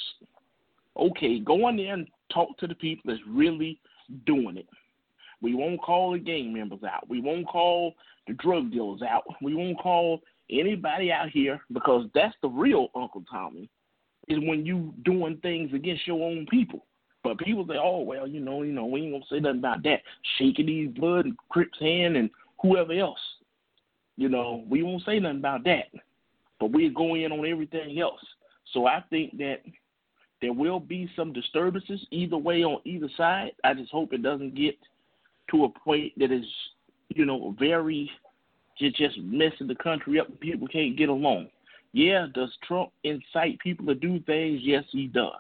[0.97, 3.79] Okay, go in there and talk to the people that's really
[4.25, 4.67] doing it.
[5.41, 7.09] We won't call the gang members out.
[7.09, 7.95] We won't call
[8.27, 9.23] the drug dealers out.
[9.41, 13.69] We won't call anybody out here because that's the real Uncle Tommy.
[14.27, 16.85] Is when you doing things against your own people.
[17.23, 19.83] But people say, "Oh well, you know, you know, we ain't gonna say nothing about
[19.83, 20.01] that."
[20.37, 22.29] Shaking these blood and Crips hand and
[22.61, 23.19] whoever else,
[24.17, 25.87] you know, we won't say nothing about that.
[26.59, 28.21] But we go in on everything else.
[28.73, 29.61] So I think that
[30.41, 33.51] there will be some disturbances either way on either side.
[33.63, 34.77] I just hope it doesn't get
[35.51, 36.45] to a point that is,
[37.09, 38.09] you know, very
[38.77, 41.47] just just messing the country up people can't get along.
[41.91, 44.61] Yeah, does Trump incite people to do things?
[44.63, 45.31] Yes, he does.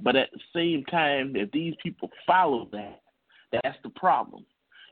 [0.00, 3.00] But at the same time, if these people follow that,
[3.52, 4.44] that's the problem.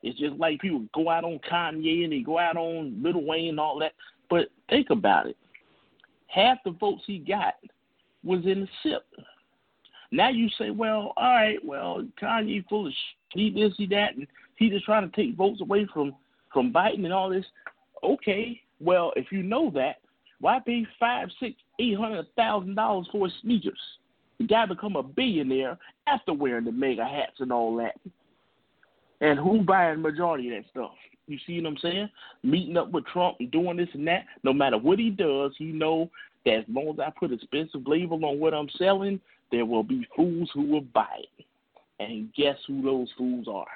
[0.03, 3.51] It's just like people go out on Kanye and they go out on Lil Wayne
[3.51, 3.93] and all that.
[4.31, 5.37] But think about it.
[6.29, 7.55] Half the votes he got
[8.23, 9.03] was in the SIP.
[10.13, 12.93] Now you say, well, all right, well, Kanye full of
[13.33, 14.27] he this, he that, and
[14.57, 16.15] he just trying to take votes away from
[16.53, 17.47] from Biden and all this.
[18.03, 19.97] Okay, well, if you know that,
[20.41, 23.79] why pay five, six, eight hundred thousand dollars for sneakers?
[24.39, 27.95] The guy become a billionaire after wearing the MAGA hats and all that.
[29.21, 30.93] And who buying majority of that stuff?
[31.27, 32.09] You see what I'm saying?
[32.43, 34.25] Meeting up with Trump and doing this and that.
[34.43, 36.11] No matter what he does, he know
[36.47, 39.21] that as long as I put expensive label on what I'm selling,
[39.53, 41.45] there will be fools who will buy it.
[42.01, 43.67] And guess who those fools are?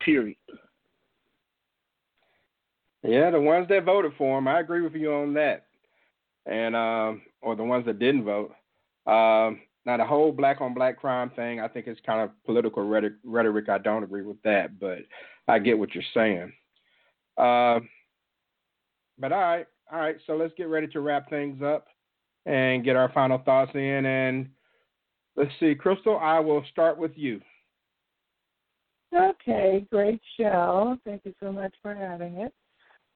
[0.00, 0.36] Period.
[3.02, 5.66] Yeah, the ones that voted for him, I agree with you on that.
[6.46, 8.50] And um, or the ones that didn't vote.
[9.06, 12.82] Um, now the whole black on black crime thing, I think it's kind of political
[12.82, 13.68] rhetoric.
[13.68, 15.00] I don't agree with that, but
[15.46, 16.52] I get what you're saying.
[17.36, 17.80] Uh,
[19.18, 20.16] but all right, all right.
[20.26, 21.86] So let's get ready to wrap things up
[22.46, 24.06] and get our final thoughts in.
[24.06, 24.48] And
[25.36, 27.40] let's see, Crystal, I will start with you.
[29.14, 30.98] Okay, great show.
[31.04, 32.52] Thank you so much for having it.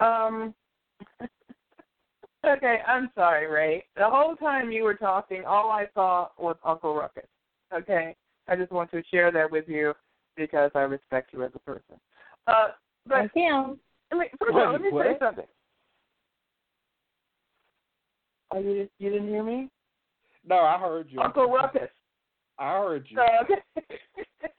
[0.01, 0.55] Um,
[2.47, 3.85] okay, I'm sorry, Ray.
[3.97, 7.27] The whole time you were talking, all I saw was Uncle Ruckus.
[7.75, 8.15] Okay,
[8.47, 9.93] I just want to share that with you
[10.37, 11.97] because I respect you as a person.
[12.47, 12.69] Uh,
[13.07, 13.79] but Thank you.
[14.13, 15.07] let me, first of all, let me What?
[15.07, 15.45] say something.
[18.51, 19.69] Oh, you didn't, you didn't hear me?
[20.49, 21.21] No, I heard you.
[21.21, 21.91] Uncle Ruckus.
[22.59, 23.19] I heard you.
[23.19, 23.83] So.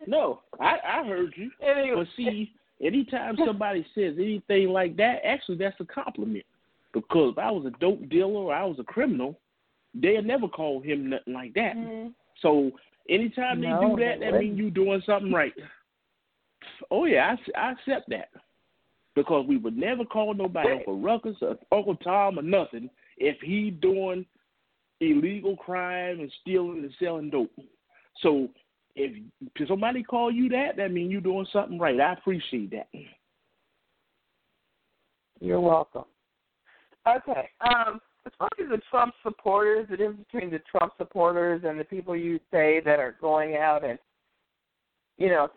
[0.07, 1.51] No, I, I heard you.
[1.61, 1.95] Anyway.
[1.97, 6.45] But see, anytime somebody says anything like that, actually that's a compliment.
[6.93, 9.39] Because if I was a dope dealer or I was a criminal,
[9.93, 11.75] they'd never call him nothing like that.
[11.75, 12.13] Mhm.
[12.41, 12.71] So
[13.07, 15.53] anytime No, they do that, that means you doing something right.
[16.89, 18.29] Oh yeah, I, I accept that.
[19.15, 23.69] because we would never call nobody Uncle Ruckus or Uncle Tom or nothing if he
[23.69, 24.25] doing
[25.01, 27.51] illegal crime and stealing and selling dope.
[28.21, 28.49] So
[28.95, 29.13] if
[29.67, 31.99] somebody call you that, that means you're doing something right.
[31.99, 32.87] I appreciate that.
[35.39, 36.05] You're welcome.
[37.07, 37.49] Okay.
[37.61, 41.85] Um, as far as the Trump supporters, the difference between the Trump supporters and the
[41.85, 43.97] people you say that are going out and,
[45.17, 45.49] you know,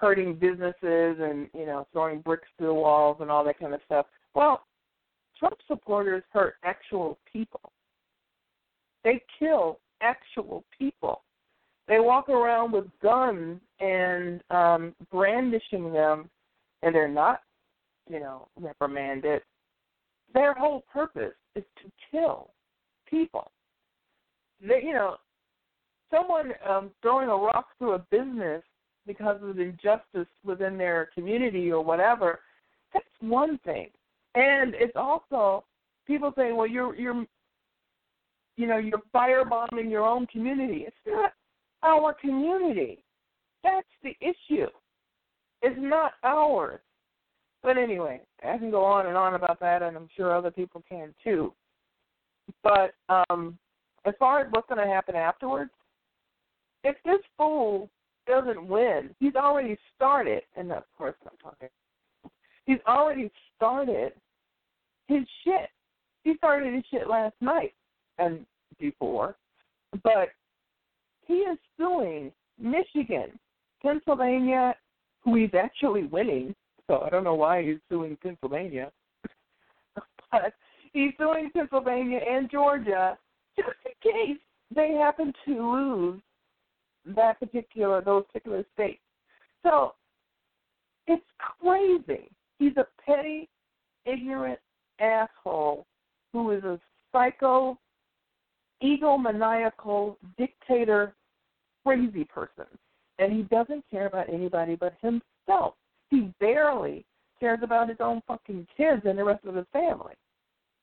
[0.00, 3.80] hurting businesses and, you know, throwing bricks through the walls and all that kind of
[3.84, 4.06] stuff.
[4.34, 4.62] Well,
[5.38, 7.72] Trump supporters hurt actual people.
[9.02, 11.22] They kill actual people.
[11.86, 16.28] They walk around with guns and um brandishing them
[16.82, 17.40] and they're not,
[18.08, 19.42] you know, reprimanded.
[20.34, 22.50] Their whole purpose is to kill
[23.08, 23.50] people.
[24.60, 25.16] They, you know,
[26.10, 28.62] someone um throwing a rock through a business
[29.06, 32.40] because of injustice within their community or whatever,
[32.92, 33.88] that's one thing.
[34.34, 35.64] And it's also
[36.06, 37.26] people saying, "Well, you're you're
[38.58, 41.32] you know you're firebombing your own community." It's not
[41.82, 43.02] our community.
[43.62, 44.66] That's the issue.
[45.62, 46.80] It's not ours.
[47.62, 50.82] But anyway, I can go on and on about that, and I'm sure other people
[50.88, 51.52] can too.
[52.62, 53.58] But um,
[54.04, 55.70] as far as what's going to happen afterwards,
[56.84, 57.90] if this fool
[58.26, 61.68] doesn't win, he's already started, and of course I'm talking.
[62.64, 64.12] He's already started
[65.08, 65.68] his shit.
[66.22, 67.74] He started his shit last night
[68.18, 68.44] and
[68.78, 69.36] before,
[70.02, 70.28] but
[71.26, 73.38] he is suing Michigan,
[73.82, 74.74] Pennsylvania,
[75.24, 76.54] who he's actually winning.
[76.86, 78.90] So I don't know why he's suing Pennsylvania,
[80.32, 80.54] but
[80.92, 83.18] he's suing Pennsylvania and Georgia
[83.56, 84.40] just in case
[84.74, 86.20] they happen to lose
[87.16, 89.00] that particular those particular states.
[89.62, 89.94] So
[91.06, 92.30] it's crazy.
[92.58, 93.48] He's a petty,
[94.04, 94.58] ignorant
[95.00, 95.86] asshole
[96.32, 96.78] who is a
[97.12, 97.78] psycho,
[98.82, 101.14] egomaniacal dictator,
[101.84, 102.66] crazy person.
[103.18, 105.74] And he doesn't care about anybody but himself.
[106.10, 107.04] He barely
[107.40, 110.14] cares about his own fucking kids and the rest of his family.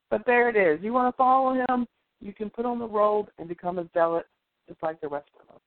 [0.09, 0.83] But there it is.
[0.83, 1.87] You want to follow him,
[2.21, 4.25] you can put on the robe and become a zealot
[4.67, 5.57] just like the rest of them.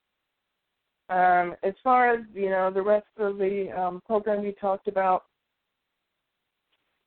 [1.10, 5.24] Um, as far as you know, the rest of the um, program you talked about,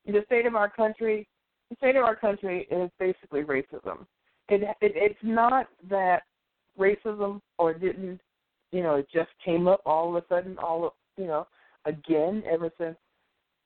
[0.04, 1.28] the state of our country,
[1.70, 4.06] the state of our country is basically racism.
[4.48, 6.22] It, it it's not that
[6.78, 8.20] racism or didn't,
[8.70, 11.46] you know, it just came up all of a sudden, all of, you know,
[11.84, 12.96] again ever since,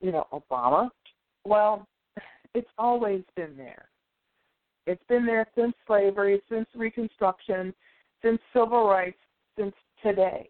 [0.01, 0.91] you know, Obama.
[1.45, 1.87] Well,
[2.55, 3.89] it's always been there.
[4.87, 7.75] It's been there since slavery, since Reconstruction,
[8.23, 9.19] since civil rights,
[9.59, 10.49] since today.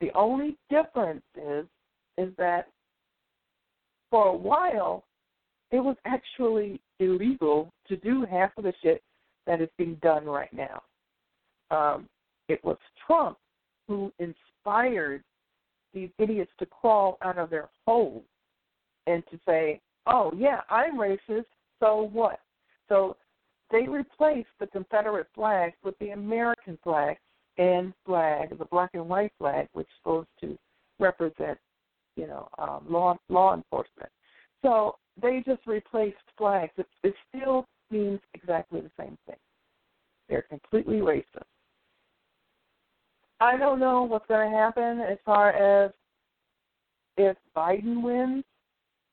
[0.00, 1.66] The only difference is
[2.18, 2.68] is that
[4.10, 5.04] for a while
[5.70, 9.02] it was actually illegal to do half of the shit
[9.46, 10.82] that is being done right now.
[11.70, 12.08] Um,
[12.48, 12.76] it was
[13.06, 13.38] Trump
[13.86, 15.22] who inspired
[15.92, 18.24] these idiots to crawl out of their holes
[19.06, 21.46] and to say, "Oh yeah, I'm racist.
[21.80, 22.40] So what?"
[22.88, 23.16] So
[23.70, 27.16] they replaced the Confederate flag with the American flag
[27.58, 30.58] and flag, the black and white flag, which is supposed to
[30.98, 31.58] represent,
[32.16, 34.10] you know, um, law law enforcement.
[34.62, 36.72] So they just replaced flags.
[36.76, 39.36] It, it still means exactly the same thing.
[40.28, 41.44] They're completely racist.
[43.40, 45.92] I don't know what's going to happen as far as
[47.16, 48.44] if Biden wins.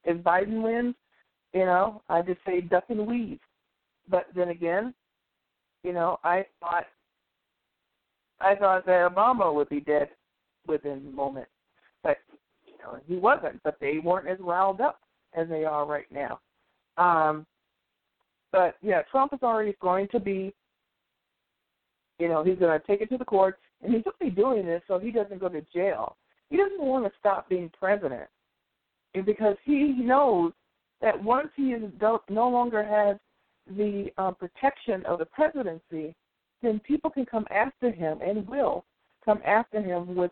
[0.04, 0.96] If Biden wins,
[1.54, 3.40] you know, I just say duck and weave.
[4.10, 4.94] But then again,
[5.84, 6.86] you know, I thought
[8.40, 10.10] I thought that Obama would be dead
[10.68, 11.48] within a moment,
[12.04, 12.18] but
[12.66, 13.62] you know he wasn't.
[13.64, 15.00] But they weren't as riled up
[15.36, 16.40] as they are right now.
[16.98, 17.46] Um,
[18.52, 20.54] but yeah, Trump is already going to be,
[22.20, 24.82] you know, he's going to take it to the courts, and he's only doing this
[24.88, 26.16] so he doesn't go to jail.
[26.50, 28.30] He doesn't want to stop being president,
[29.14, 30.54] and because he knows
[31.02, 33.18] that once he is no longer has
[33.76, 36.16] the um, protection of the presidency,
[36.62, 38.86] then people can come after him and will
[39.24, 40.32] come after him with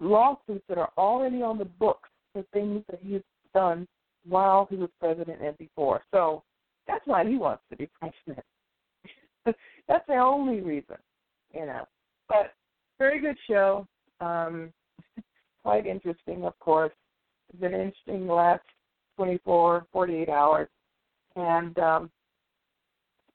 [0.00, 3.20] lawsuits that are already on the books for things that he's
[3.54, 3.86] done
[4.26, 6.02] while he was president and before.
[6.12, 6.42] So
[6.86, 8.44] that's why he wants to be president.
[9.88, 10.96] that's the only reason,
[11.54, 11.86] you know.
[12.28, 12.52] But
[12.98, 13.86] very good show.
[14.20, 14.72] Um,
[15.62, 16.92] quite interesting, of course.
[17.50, 18.62] It's been interesting the last
[19.16, 20.68] 24, 48 hours.
[21.36, 22.10] And um,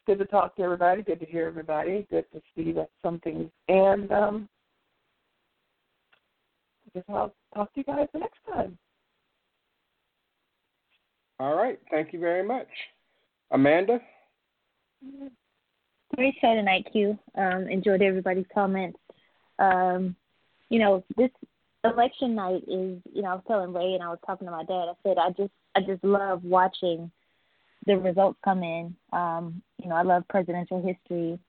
[0.06, 1.04] good to talk to everybody.
[1.04, 2.08] Good to hear everybody.
[2.10, 3.50] Good to see that something.
[3.68, 4.50] And um,
[6.88, 8.78] I guess I'll talk to you guys the next time.
[11.40, 11.80] All right.
[11.90, 12.68] Thank you very much.
[13.52, 14.00] Amanda?
[16.16, 17.18] Great show tonight, Q.
[17.36, 19.00] Um, enjoyed everybody's comments.
[19.60, 20.16] Um,
[20.70, 21.30] you know, this
[21.84, 24.64] election night is, you know, I was telling Ray and I was talking to my
[24.64, 24.88] dad.
[24.90, 27.12] I said I just, I just love watching
[27.86, 28.96] the results come in.
[29.12, 31.40] Um, you know, I love presidential history.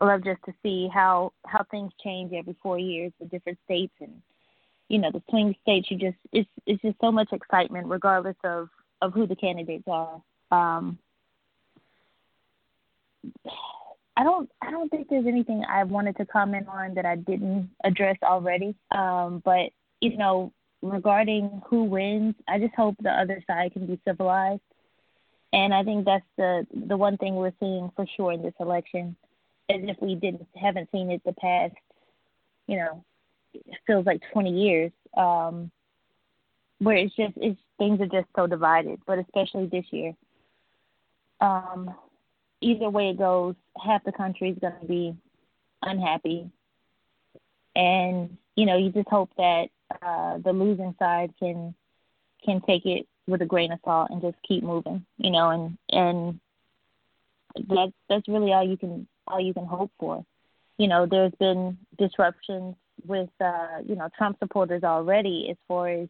[0.00, 3.92] I love just to see how how things change every four years with different states
[4.00, 4.22] and
[4.88, 5.90] you know the swing states.
[5.90, 8.68] You just it's it's just so much excitement regardless of
[9.02, 10.22] of who the candidates are.
[10.50, 10.98] Um,
[14.16, 17.70] I don't I don't think there's anything I wanted to comment on that I didn't
[17.84, 18.74] address already.
[18.90, 20.52] Um, but you know,
[20.82, 24.62] regarding who wins, I just hope the other side can be civilized.
[25.52, 29.16] And I think that's the the one thing we're seeing for sure in this election,
[29.68, 31.74] as if we didn't haven't seen it the past,
[32.66, 33.04] you know,
[33.54, 35.70] it feels like 20 years, um,
[36.78, 39.00] where it's just it's things are just so divided.
[39.06, 40.14] But especially this year,
[41.40, 41.94] um,
[42.60, 45.14] either way it goes, half the country is going to be
[45.82, 46.50] unhappy,
[47.74, 49.68] and you know you just hope that
[50.02, 51.74] uh, the losing side can
[52.44, 55.78] can take it with a grain of salt and just keep moving, you know, and
[55.90, 56.40] and
[57.68, 60.24] that's that's really all you can all you can hope for.
[60.78, 62.74] You know, there's been disruptions
[63.06, 66.08] with uh, you know, Trump supporters already as far as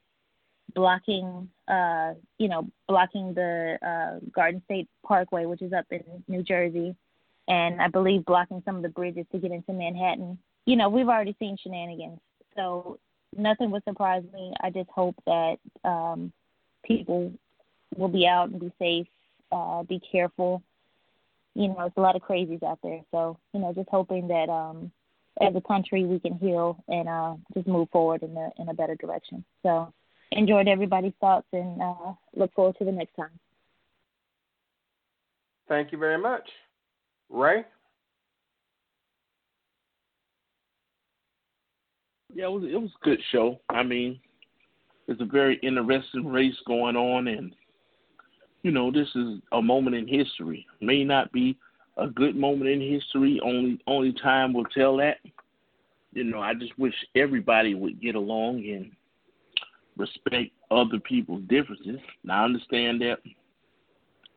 [0.75, 6.43] blocking uh, you know, blocking the uh Garden State Parkway, which is up in New
[6.43, 6.95] Jersey,
[7.49, 10.39] and I believe blocking some of the bridges to get into Manhattan.
[10.67, 12.19] You know, we've already seen shenanigans.
[12.57, 12.99] So
[13.37, 14.53] nothing would surprise me.
[14.61, 16.33] I just hope that um
[16.85, 17.33] people
[17.97, 19.07] will be out and be safe,
[19.53, 20.63] uh, be careful.
[21.55, 23.01] You know, it's a lot of crazies out there.
[23.11, 24.91] So, you know, just hoping that um
[25.41, 28.75] as a country we can heal and uh just move forward in a in a
[28.75, 29.45] better direction.
[29.63, 29.93] So
[30.33, 33.31] enjoyed everybody's thoughts and uh look forward to the next time.
[35.69, 36.49] Thank you very much.
[37.29, 37.65] Ray?
[42.35, 43.61] Yeah, it was it was a good show.
[43.69, 44.21] I mean,
[45.09, 47.55] it's a very interesting race going on, and
[48.63, 50.67] you know, this is a moment in history.
[50.81, 51.57] May not be
[51.97, 53.41] a good moment in history.
[53.45, 55.19] Only only time will tell that.
[56.13, 58.91] You know, I just wish everybody would get along and
[59.97, 62.01] respect other people's differences.
[62.25, 63.19] Now, I understand that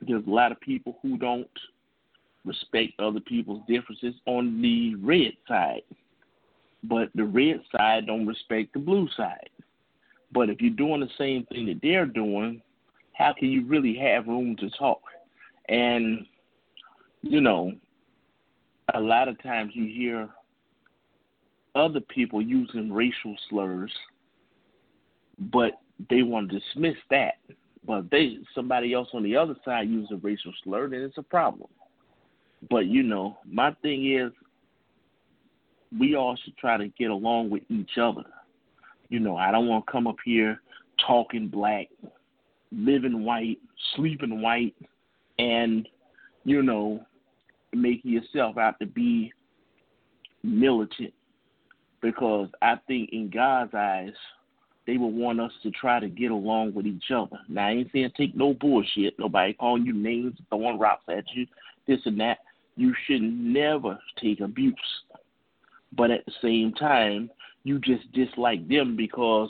[0.01, 1.47] there's a lot of people who don't
[2.45, 5.83] respect other people's differences on the red side,
[6.83, 9.49] but the red side don't respect the blue side.
[10.33, 12.61] But if you're doing the same thing that they're doing,
[13.13, 15.01] how can you really have room to talk?
[15.69, 16.25] And
[17.21, 17.71] you know,
[18.93, 20.29] a lot of times you hear
[21.75, 23.91] other people using racial slurs,
[25.39, 25.73] but
[26.09, 27.35] they want to dismiss that.
[27.85, 31.23] But they somebody else on the other side uses a racial slur, then it's a
[31.23, 31.69] problem.
[32.69, 34.31] But you know, my thing is,
[35.97, 38.23] we all should try to get along with each other.
[39.09, 40.61] You know, I don't want to come up here
[41.05, 41.87] talking black,
[42.71, 43.59] living white,
[43.95, 44.75] sleeping white,
[45.37, 45.87] and
[46.45, 47.05] you know,
[47.73, 49.31] making yourself out to be
[50.43, 51.13] militant.
[52.01, 54.13] Because I think in God's eyes,
[54.85, 57.37] they would want us to try to get along with each other.
[57.47, 59.17] Now, I ain't saying take no bullshit.
[59.17, 61.47] Nobody calling you names, throwing rocks at you,
[61.87, 62.39] this and that.
[62.75, 64.75] You should never take abuse.
[65.95, 67.29] But at the same time,
[67.63, 69.49] you just dislike them because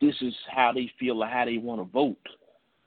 [0.00, 2.16] this is how they feel or how they want to vote.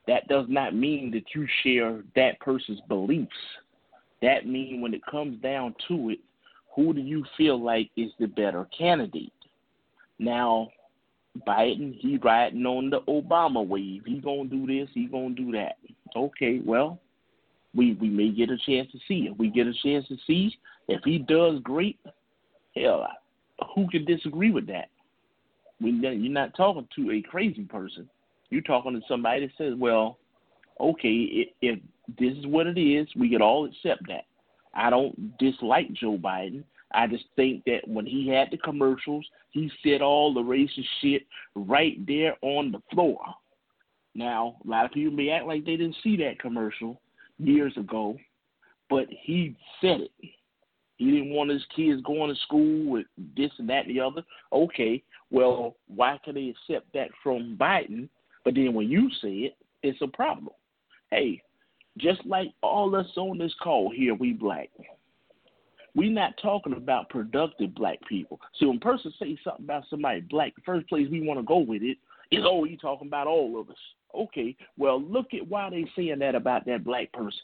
[0.06, 3.30] That does not mean that you share that person's beliefs.
[4.22, 6.18] That means when it comes down to it,
[6.74, 9.32] who do you feel like is the better candidate?
[10.18, 10.68] Now,
[11.46, 14.02] Biden, he riding on the Obama wave.
[14.06, 15.76] He gonna do this, he gonna do that.
[16.14, 17.00] Okay, well,
[17.74, 19.38] we we may get a chance to see it.
[19.38, 20.56] We get a chance to see
[20.88, 21.98] if he does great.
[22.74, 23.06] Hell,
[23.74, 24.88] who can disagree with that?
[25.78, 28.08] When you're not talking to a crazy person,
[28.50, 30.18] you're talking to somebody that says, "Well,
[30.80, 31.78] okay, if if
[32.18, 34.24] this is what it is, we can all accept that."
[34.74, 36.62] I don't dislike Joe Biden.
[36.96, 41.26] I just think that when he had the commercials, he said all the racist shit
[41.54, 43.20] right there on the floor.
[44.14, 47.02] Now, a lot of people may act like they didn't see that commercial
[47.38, 48.16] years ago,
[48.88, 50.10] but he said it.
[50.96, 53.04] He didn't want his kids going to school with
[53.36, 54.22] this and that and the other.
[54.50, 58.08] Okay, well, why can they accept that from Biden?
[58.42, 60.54] But then when you say it, it's a problem.
[61.10, 61.42] Hey,
[61.98, 64.70] just like all us on this call here, we black.
[65.96, 68.38] We're not talking about productive black people.
[68.60, 71.58] So when person says something about somebody black, the first place we want to go
[71.58, 73.76] with It's oh, you talking about all of us.
[74.14, 77.40] Okay, well, look at why they saying that about that black person.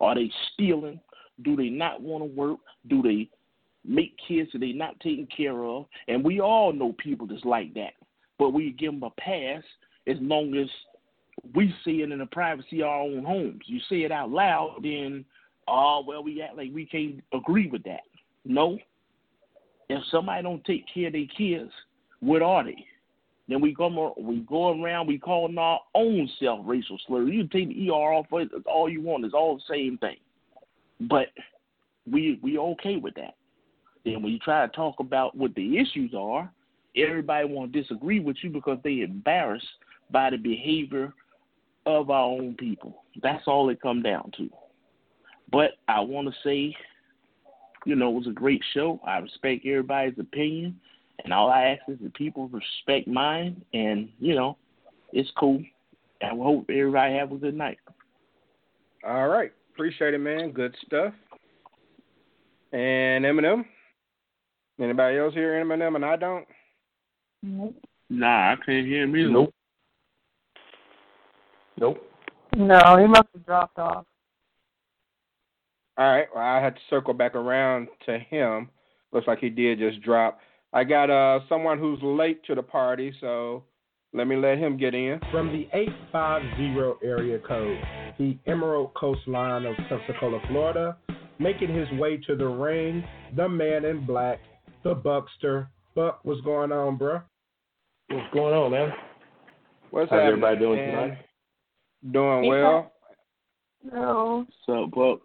[0.00, 1.00] Are they stealing?
[1.42, 2.58] Do they not want to work?
[2.88, 3.28] Do they
[3.84, 5.86] make kids that they not taking care of?
[6.06, 7.94] And we all know people that's like that.
[8.38, 9.62] But we give them a pass
[10.06, 10.68] as long as
[11.54, 13.62] we see it in the privacy of our own homes.
[13.66, 15.24] You say it out loud, then,
[15.70, 18.00] oh, well, we act like we can't agree with that.
[18.44, 18.78] No.
[19.88, 21.70] If somebody don't take care of their kids,
[22.20, 22.84] what are they?
[23.48, 27.28] Then we go we go around, we calling our own self racial slurs.
[27.32, 30.18] You take the ER off, it's all you want it's all the same thing.
[31.00, 31.28] But
[32.10, 33.34] we we okay with that.
[34.04, 36.50] Then when you try to talk about what the issues are,
[36.96, 39.66] everybody want to disagree with you because they embarrassed
[40.12, 41.12] by the behavior
[41.86, 43.02] of our own people.
[43.20, 44.48] That's all it come down to.
[45.50, 46.74] But I want to say,
[47.84, 49.00] you know, it was a great show.
[49.04, 50.78] I respect everybody's opinion.
[51.24, 54.56] And all I ask is that people respect mine, and you know,
[55.12, 55.62] it's cool.
[56.22, 57.78] And we hope everybody have a good night.
[59.06, 60.52] All right, appreciate it, man.
[60.52, 61.12] Good stuff.
[62.72, 63.64] And Eminem.
[64.78, 66.46] Anybody else hear Eminem and I don't?
[67.42, 67.74] Nope.
[68.08, 69.28] Nah, I can't hear him either.
[69.28, 69.54] Nope.
[71.78, 72.06] Nope.
[72.56, 74.06] No, he must have dropped off.
[76.00, 76.28] All right.
[76.34, 78.70] Well, I had to circle back around to him.
[79.12, 80.40] Looks like he did just drop.
[80.72, 83.64] I got uh someone who's late to the party, so
[84.14, 85.20] let me let him get in.
[85.30, 87.78] From the 850 area code,
[88.18, 90.96] the Emerald Coastline of Pensacola, Florida,
[91.38, 93.04] making his way to the ring,
[93.36, 94.38] the man in black,
[94.84, 95.68] the Buckster.
[95.94, 97.20] Buck, what's going on, bro?
[98.08, 98.90] What's going on, man?
[99.90, 100.94] What's How's happening, everybody doing man?
[100.94, 101.18] tonight?
[102.10, 102.92] Doing well.
[103.84, 104.46] No.
[104.66, 105.20] So, Buck.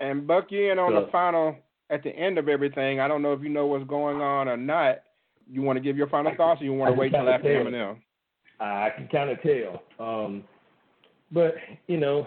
[0.00, 1.56] And Buck, you in on the final
[1.90, 3.00] at the end of everything.
[3.00, 5.02] I don't know if you know what's going on or not.
[5.50, 7.98] You want to give your final thoughts, or you want to wait till after Eminem?
[8.60, 9.82] I can kind of tell.
[9.98, 10.44] Um,
[11.32, 11.54] but
[11.86, 12.26] you know,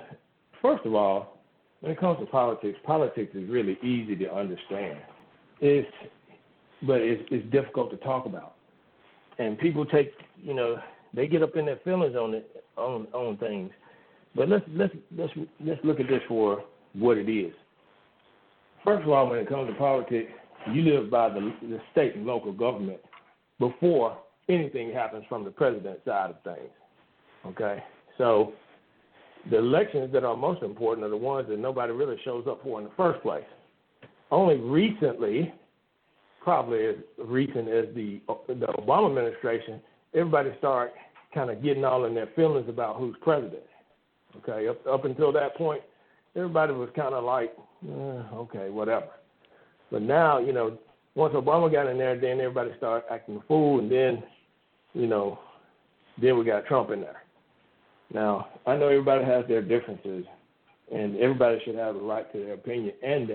[0.62, 1.40] first of all,
[1.82, 5.00] when it comes to politics, politics is really easy to understand.
[5.60, 5.90] It's,
[6.84, 8.56] but it's, it's difficult to talk about,
[9.40, 10.78] and people take, you know,
[11.14, 13.72] they get up in their feelings on it, on on things.
[14.36, 16.64] But let's let's let's let's look at this for
[16.98, 17.54] what it is.
[18.84, 20.32] First of all, when it comes to politics,
[20.72, 23.00] you live by the, the state and local government
[23.60, 24.18] before
[24.50, 26.70] anything happens from the president side of things.
[27.46, 27.84] Okay?
[28.18, 28.54] So
[29.50, 32.80] the elections that are most important are the ones that nobody really shows up for
[32.80, 33.44] in the first place.
[34.32, 35.54] Only recently,
[36.42, 36.96] probably as
[37.26, 39.80] recent as the the Obama administration,
[40.14, 40.94] everybody started
[41.34, 43.64] kind of getting all in their feelings about who's president.
[44.38, 45.82] Okay, up up until that point,
[46.38, 47.54] everybody was kind of like,
[47.86, 49.10] eh, okay, whatever.
[49.92, 50.78] But now, you know,
[51.16, 54.24] once Obama got in there, then everybody started acting a fool, and then,
[54.94, 55.40] you know,
[56.22, 57.24] then we got Trump in there.
[58.14, 60.26] Now, I know everybody has their differences,
[60.94, 63.32] and everybody should have the right to their opinion, and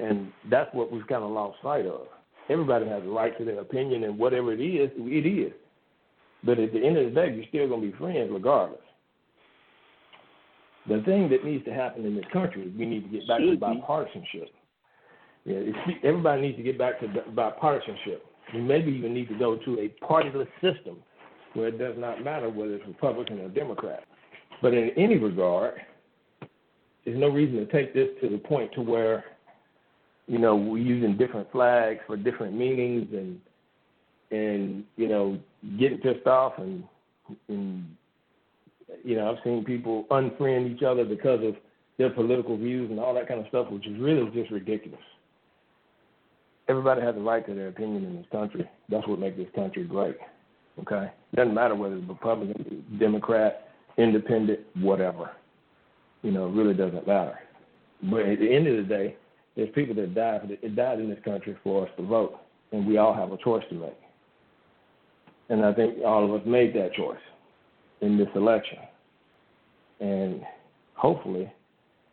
[0.00, 2.06] and that's what we've kind of lost sight of.
[2.48, 5.52] Everybody has the right to their opinion, and whatever it is, it is.
[6.44, 8.80] But at the end of the day, you're still to be friends regardless.
[10.88, 13.38] The thing that needs to happen in this country is we need to get back
[13.38, 14.48] to bipartisanship.
[15.44, 15.58] Yeah,
[16.04, 18.20] everybody needs to get back to bipartisanship.
[18.54, 20.98] We maybe even need to go to a partyless system
[21.54, 24.04] where it does not matter whether it's Republican or Democrat.
[24.60, 25.74] But in any regard,
[27.04, 29.24] there's no reason to take this to the point to where,
[30.26, 33.40] you know, we're using different flags for different meanings and
[34.32, 35.38] and you know
[35.78, 36.82] getting pissed off and
[37.48, 37.84] and
[39.04, 41.56] you know I've seen people unfriend each other because of
[41.98, 45.00] their political views and all that kind of stuff, which is really just ridiculous.
[46.68, 48.68] Everybody has a right to their opinion in this country.
[48.88, 50.16] That's what makes this country great.
[50.80, 55.32] Okay, doesn't matter whether it's Republican, Democrat, Independent, whatever.
[56.22, 57.38] You know, it really doesn't matter.
[58.04, 59.16] But at the end of the day,
[59.54, 62.38] there's people that died that died in this country for us to vote,
[62.72, 63.98] and we all have a choice to make.
[65.50, 67.18] And I think all of us made that choice
[68.02, 68.78] in this election.
[70.00, 70.42] And
[70.94, 71.50] hopefully,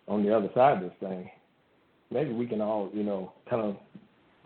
[0.08, 1.30] on the other side of this thing,
[2.12, 3.76] maybe we can all, you know, kind of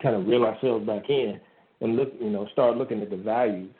[0.02, 1.40] kind of reel ourselves back in
[1.80, 3.70] and look, you know, start looking at the values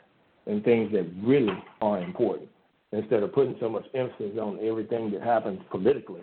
[0.47, 2.49] and things that really are important
[2.91, 6.21] instead of putting so much emphasis on everything that happens politically.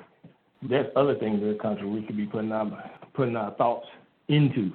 [0.68, 3.86] There's other things in the country we could be putting our putting our thoughts
[4.28, 4.72] into,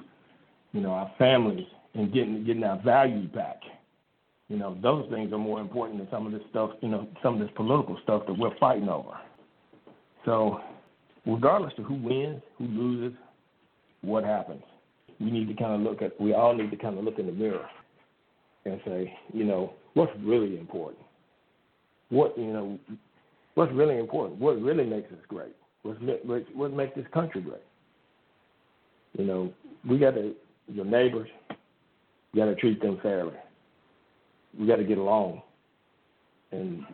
[0.72, 3.60] you know, our families and getting getting our values back.
[4.48, 7.34] You know, those things are more important than some of this stuff, you know, some
[7.34, 9.18] of this political stuff that we're fighting over.
[10.24, 10.60] So,
[11.26, 13.18] regardless of who wins, who loses,
[14.00, 14.62] what happens,
[15.20, 16.18] we need to kind of look at.
[16.20, 17.68] We all need to kind of look in the mirror
[18.64, 21.02] and say, you know, what's really important?
[22.08, 22.78] What you know,
[23.54, 24.40] what's really important?
[24.40, 25.54] What really makes us great?
[25.82, 26.00] What's
[26.54, 27.62] what makes this country great?
[29.18, 29.52] You know,
[29.88, 30.34] we got to
[30.68, 31.28] your neighbors.
[32.32, 33.34] We got to treat them fairly.
[34.58, 35.42] We got to get along,
[36.52, 36.84] and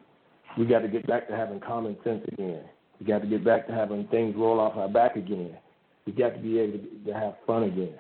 [0.58, 2.64] we got to get back to having common sense again.
[3.00, 5.56] We got to get back to having things roll off our back again.
[6.06, 7.96] We got to be able to, have fun again.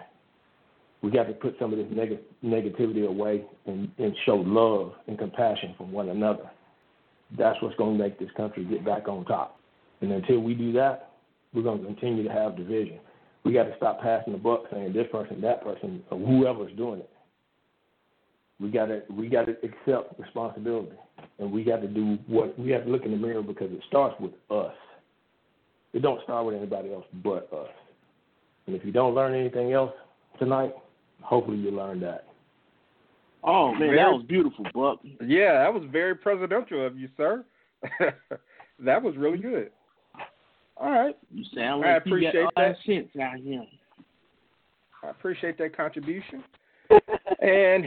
[1.02, 5.18] We got to put some of this neg- negativity away and, and show love and
[5.18, 6.50] compassion for one another.
[7.36, 9.58] That's what's going to make this country get back on top.
[10.00, 11.12] And until we do that,
[11.52, 12.98] we're going to continue to have division.
[13.44, 17.00] We got to stop passing the buck saying this person, that person, or whoever's doing
[17.00, 17.10] it.
[18.60, 20.92] We got to we got to accept responsibility,
[21.38, 23.80] and we got to do what we have to look in the mirror because it
[23.88, 24.74] starts with us.
[25.92, 27.68] It don't start with anybody else but us.
[28.66, 29.92] And if you don't learn anything else
[30.38, 30.72] tonight,
[31.20, 32.26] hopefully you learn that.
[33.42, 35.00] Oh man, Very- that was beautiful, Buck.
[35.26, 37.44] Yeah, that was very presidential of you, sir.
[38.80, 39.70] that was really good.
[40.76, 41.16] All right.
[41.32, 42.76] You sound I like you got appreciate all that.
[42.86, 43.64] sense out here.
[45.02, 46.42] I appreciate that contribution.
[47.40, 47.86] and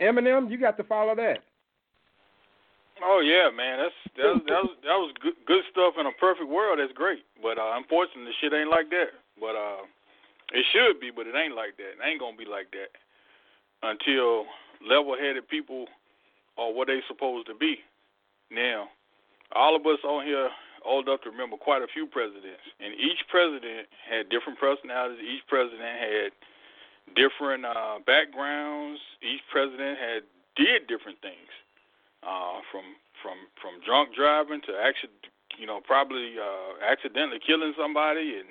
[0.00, 1.38] Eminem, you got to follow that.
[3.04, 6.12] Oh yeah, man, that's that was that was, that was good, good stuff in a
[6.16, 6.80] perfect world.
[6.80, 9.12] That's great, but uh, unfortunately, the shit ain't like that.
[9.36, 9.84] But uh,
[10.56, 12.00] it should be, but it ain't like that.
[12.00, 12.88] It ain't gonna be like that
[13.84, 14.48] until
[14.80, 15.86] level-headed people
[16.56, 17.84] are what they supposed to be.
[18.48, 18.88] Now,
[19.52, 20.48] all of us on here
[20.80, 25.20] old enough to remember quite a few presidents, and each president had different personalities.
[25.20, 26.32] Each president had
[27.14, 29.00] different uh, backgrounds.
[29.22, 30.22] Each president had
[30.56, 31.52] did different things,
[32.22, 32.84] uh, from
[33.22, 35.12] from from drunk driving to actually,
[35.58, 38.48] you know, probably uh, accidentally killing somebody and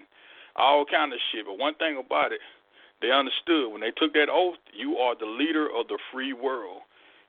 [0.56, 1.46] all kind of shit.
[1.46, 2.40] But one thing about it,
[3.02, 6.82] they understood when they took that oath, you are the leader of the free world,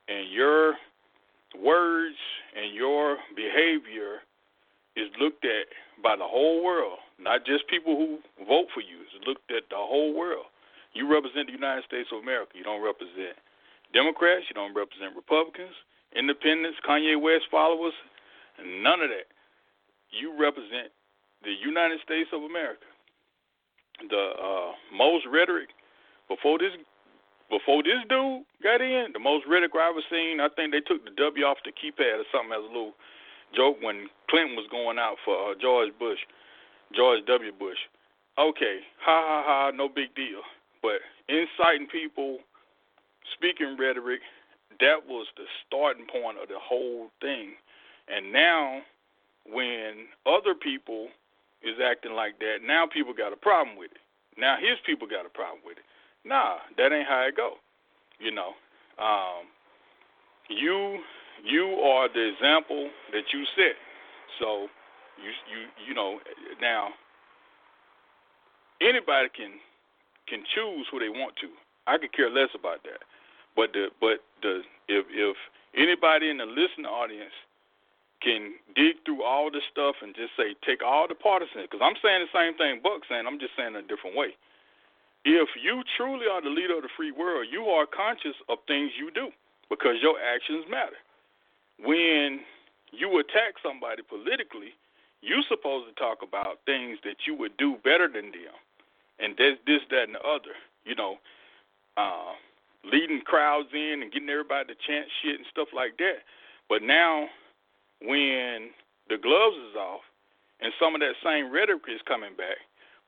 [0.09, 0.75] and your
[1.59, 2.17] words
[2.57, 4.21] and your behavior
[4.97, 5.67] is looked at
[6.03, 9.05] by the whole world, not just people who vote for you.
[9.05, 10.47] It's looked at the whole world.
[10.97, 12.57] You represent the United States of America.
[12.57, 13.37] You don't represent
[13.93, 14.49] Democrats.
[14.49, 15.77] You don't represent Republicans,
[16.17, 17.93] Independents, Kanye West followers,
[18.81, 19.29] none of that.
[20.09, 20.89] You represent
[21.45, 22.89] the United States of America.
[24.09, 25.69] The uh, most rhetoric
[26.29, 26.73] before this
[27.49, 30.41] before this dude got in, the most rhetoric I ever seen.
[30.41, 32.97] I think they took the W off the keypad or something as a little
[33.55, 36.19] joke when Clinton was going out for uh, George Bush,
[36.97, 37.53] George W.
[37.53, 37.79] Bush.
[38.39, 40.43] Okay, ha ha ha, no big deal.
[40.83, 42.39] But inciting people,
[43.35, 44.21] speaking rhetoric,
[44.81, 47.55] that was the starting point of the whole thing.
[48.09, 48.81] And now,
[49.51, 51.09] when other people
[51.63, 53.99] is acting like that, now people got a problem with it.
[54.39, 55.85] Now his people got a problem with it.
[56.25, 57.55] Nah, that ain't how it go.
[58.19, 58.53] You know,
[58.99, 59.49] um,
[60.49, 60.99] you
[61.45, 63.77] you are the example that you set.
[64.39, 64.69] So
[65.23, 66.19] you you you know
[66.61, 66.89] now
[68.81, 69.53] anybody can
[70.27, 71.49] can choose who they want to.
[71.87, 73.03] I could care less about that.
[73.55, 75.37] But the but the if if
[75.75, 77.35] anybody in the listening audience
[78.23, 81.97] can dig through all this stuff and just say take all the partisans because I'm
[82.03, 84.37] saying the same thing Buck saying I'm just saying it a different way.
[85.27, 88.95] If you truly are the leader of the free world, you are conscious of things
[88.95, 89.35] you do
[89.69, 90.97] because your actions matter.
[91.83, 92.47] When
[92.93, 94.73] you attack somebody politically,
[95.21, 98.55] you're supposed to talk about things that you would do better than them,
[99.19, 100.55] and this, this, that, and the other.
[100.85, 101.17] You know,
[101.97, 102.33] uh,
[102.85, 106.23] leading crowds in and getting everybody to chant shit and stuff like that.
[106.69, 107.27] But now,
[108.03, 108.71] when
[109.09, 110.03] the gloves is off
[110.61, 112.59] and some of that same rhetoric is coming back,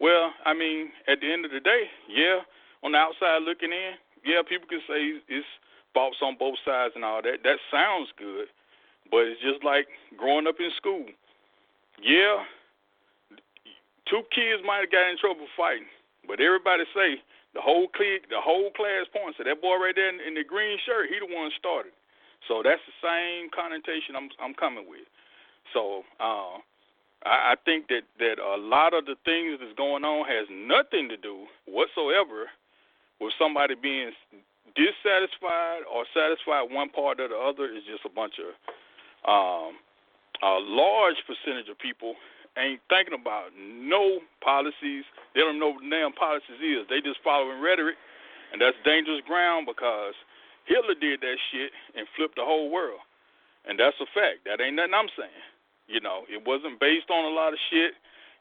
[0.00, 2.40] well, I mean, at the end of the day, yeah,
[2.82, 3.94] on the outside looking in,
[4.24, 5.46] yeah, people can say it's
[5.94, 7.42] faults on both sides and all that.
[7.42, 8.46] That sounds good,
[9.10, 11.06] but it's just like growing up in school.
[12.02, 12.44] Yeah,
[14.06, 15.90] two kids might have got in trouble fighting,
[16.28, 17.18] but everybody say
[17.56, 19.40] the whole clique, the whole class points.
[19.40, 21.96] So that boy right there in, in the green shirt, he the one started.
[22.46, 25.08] So that's the same connotation I'm I'm coming with.
[25.72, 26.60] So uh,
[27.24, 31.08] I, I think that that a lot of the things that's going on has nothing
[31.08, 32.52] to do whatsoever
[33.18, 34.12] with somebody being
[34.76, 37.66] dissatisfied or satisfied one part or the other.
[37.72, 38.52] Is just a bunch of
[39.26, 39.80] um,
[40.44, 42.14] a large percentage of people
[42.58, 45.04] ain't thinking about no policies.
[45.34, 46.86] They don't know what damn policies is.
[46.88, 47.96] They just following rhetoric,
[48.52, 50.14] and that's dangerous ground because
[50.66, 53.00] Hitler did that shit and flipped the whole world,
[53.66, 54.44] and that's a fact.
[54.44, 55.44] That ain't nothing I'm saying.
[55.88, 57.94] You know, it wasn't based on a lot of shit.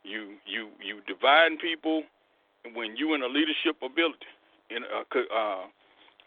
[0.03, 2.03] You you you dividing people
[2.73, 4.27] when you in a leadership ability
[4.69, 5.65] in a uh,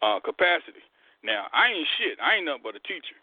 [0.03, 0.81] uh, capacity.
[1.23, 2.17] Now, I ain't shit.
[2.23, 3.17] I ain't nothing but a teacher.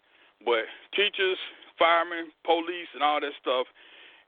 [0.44, 1.38] But teachers,
[1.78, 3.66] firemen, police, and all that stuff,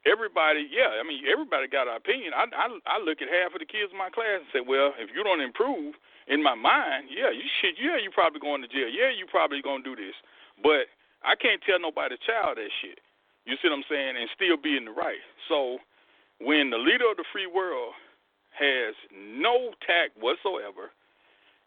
[0.06, 2.32] everybody, yeah, I mean, everybody got an opinion.
[2.32, 4.96] I, I, I look at half of the kids in my class and say, well,
[4.96, 5.94] if you don't improve,
[6.30, 8.86] in my mind, yeah, you should, yeah, you probably going to jail.
[8.86, 10.14] Yeah, you probably gonna do this.
[10.62, 10.86] But
[11.26, 13.02] I can't tell nobody child that shit.
[13.44, 14.14] You see what I'm saying?
[14.14, 15.20] And still be in the right.
[15.50, 15.82] So
[16.38, 17.98] when the leader of the free world
[18.54, 20.94] has no tact whatsoever,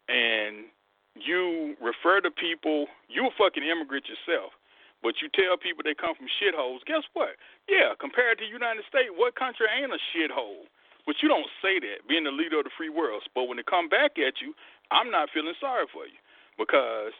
[0.07, 0.71] and
[1.19, 4.55] you refer to people, you a fucking immigrant yourself,
[5.03, 6.81] but you tell people they come from shitholes.
[6.87, 7.35] Guess what?
[7.67, 10.65] Yeah, compared to the United States, what country ain't a shithole?
[11.03, 13.21] But you don't say that, being the leader of the free world.
[13.35, 14.55] But when they come back at you,
[14.89, 16.15] I'm not feeling sorry for you.
[16.55, 17.11] Because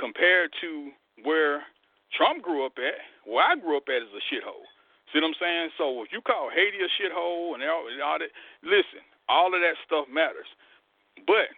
[0.00, 0.88] compared to
[1.22, 1.68] where
[2.16, 2.96] Trump grew up at,
[3.28, 4.64] where I grew up at is a shithole.
[5.12, 5.76] See what I'm saying?
[5.76, 8.32] So if you call Haiti a shithole and all, and all that,
[8.64, 10.48] listen, all of that stuff matters.
[11.28, 11.52] But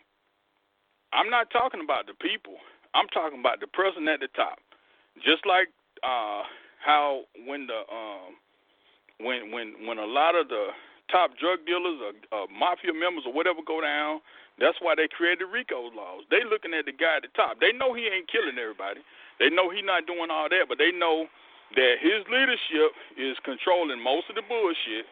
[1.15, 2.59] I'm not talking about the people.
[2.95, 4.59] I'm talking about the person at the top.
[5.25, 5.69] Just like
[6.03, 6.43] uh,
[6.85, 8.37] how when the um,
[9.21, 10.73] when when when a lot of the
[11.11, 14.23] top drug dealers or, or mafia members or whatever go down.
[14.59, 16.23] That's why they created RICO laws.
[16.31, 17.59] They looking at the guy at the top.
[17.59, 19.01] They know he ain't killing everybody.
[19.43, 21.27] They know he not doing all that, but they know
[21.75, 25.09] that his leadership is controlling most of the bullshit.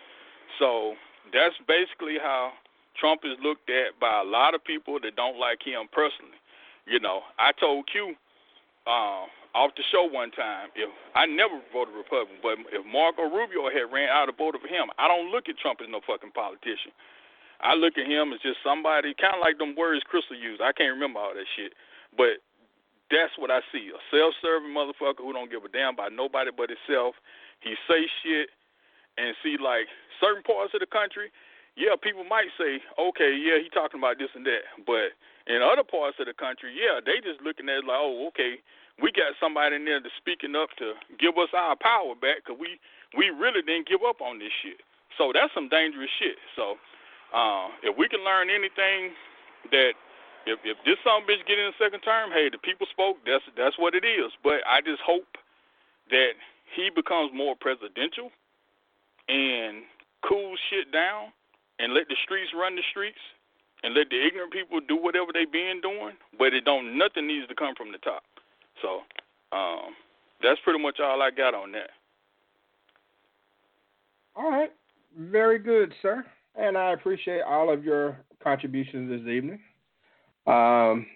[0.59, 0.95] So
[1.33, 2.53] that's basically how
[3.01, 6.39] Trump is looked at by a lot of people that don't like him personally.
[6.85, 8.15] You know, I told Q,
[8.89, 10.73] uh, off the show one time.
[10.73, 14.69] If I never voted Republican, but if Marco Rubio had ran out of voted for
[14.73, 16.97] him, I don't look at Trump as no fucking politician.
[17.61, 20.63] I look at him as just somebody, kind of like them words Crystal used.
[20.63, 21.75] I can't remember all that shit,
[22.17, 22.41] but
[23.13, 26.73] that's what I see: a self-serving motherfucker who don't give a damn about nobody but
[26.73, 27.19] himself.
[27.61, 28.49] He say shit
[29.19, 29.91] and see like
[30.23, 31.35] certain parts of the country.
[31.75, 35.15] Yeah, people might say, okay, yeah, he talking about this and that, but
[35.49, 38.61] in other parts of the country, yeah, they just looking at it like, oh, okay,
[39.01, 42.61] we got somebody in there that's speaking up to give us our power back because
[42.61, 42.77] we
[43.17, 44.85] we really didn't give up on this shit.
[45.17, 46.37] So that's some dangerous shit.
[46.55, 46.77] So
[47.33, 49.17] uh, if we can learn anything
[49.73, 49.97] that
[50.45, 53.17] if if this some bitch get in the second term, hey, the people spoke.
[53.25, 54.31] That's that's what it is.
[54.45, 55.41] But I just hope
[56.11, 56.37] that
[56.77, 58.31] he becomes more presidential
[59.29, 59.85] and
[60.27, 61.33] cools shit down
[61.79, 63.21] and let the streets run the streets
[63.83, 66.15] and let the ignorant people do whatever they been doing.
[66.39, 68.23] But it don't nothing needs to come from the top.
[68.83, 69.01] So
[69.57, 69.95] um,
[70.43, 71.91] that's pretty much all I got on that.
[74.37, 74.73] All right.
[75.17, 76.25] Very good, sir.
[76.55, 79.61] And I appreciate all of your contributions this evening.
[80.47, 81.07] Um,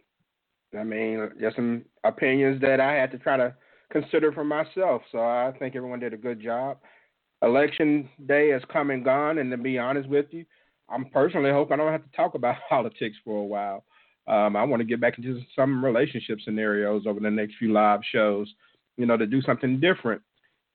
[0.79, 3.55] I mean, there's some opinions that I had to try to
[3.91, 5.03] consider for myself.
[5.13, 6.79] So I think everyone did a good job.
[7.43, 10.45] Election day has come and gone, and to be honest with you,
[10.93, 13.85] I'm personally hoping I don't have to talk about politics for a while.
[14.29, 18.01] Um, I want to get back into some relationship scenarios over the next few live
[18.13, 18.53] shows,
[18.97, 20.23] you know, to do something different.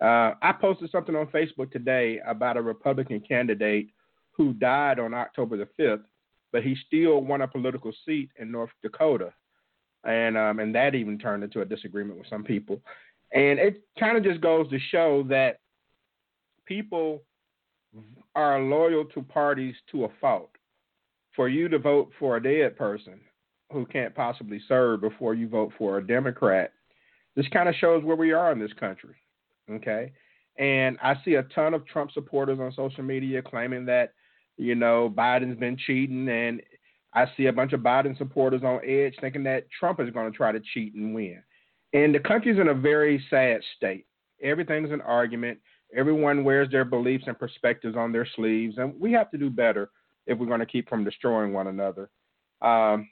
[0.01, 3.87] Uh, I posted something on Facebook today about a Republican candidate
[4.31, 6.03] who died on October the 5th,
[6.51, 9.33] but he still won a political seat in North Dakota.
[10.03, 12.79] And um, and that even turned into a disagreement with some people.
[13.33, 15.59] And it kind of just goes to show that
[16.65, 17.23] people
[18.35, 20.49] are loyal to parties to a fault.
[21.35, 23.19] For you to vote for a dead person
[23.71, 26.73] who can't possibly serve before you vote for a Democrat.
[27.35, 29.15] This kind of shows where we are in this country.
[29.69, 30.11] Okay.
[30.57, 34.13] And I see a ton of Trump supporters on social media claiming that,
[34.57, 36.27] you know, Biden's been cheating.
[36.27, 36.61] And
[37.13, 40.35] I see a bunch of Biden supporters on edge thinking that Trump is going to
[40.35, 41.43] try to cheat and win.
[41.93, 44.07] And the country's in a very sad state.
[44.41, 45.59] Everything's an argument.
[45.95, 48.77] Everyone wears their beliefs and perspectives on their sleeves.
[48.77, 49.89] And we have to do better
[50.25, 52.09] if we're going to keep from destroying one another.
[52.61, 53.09] Um,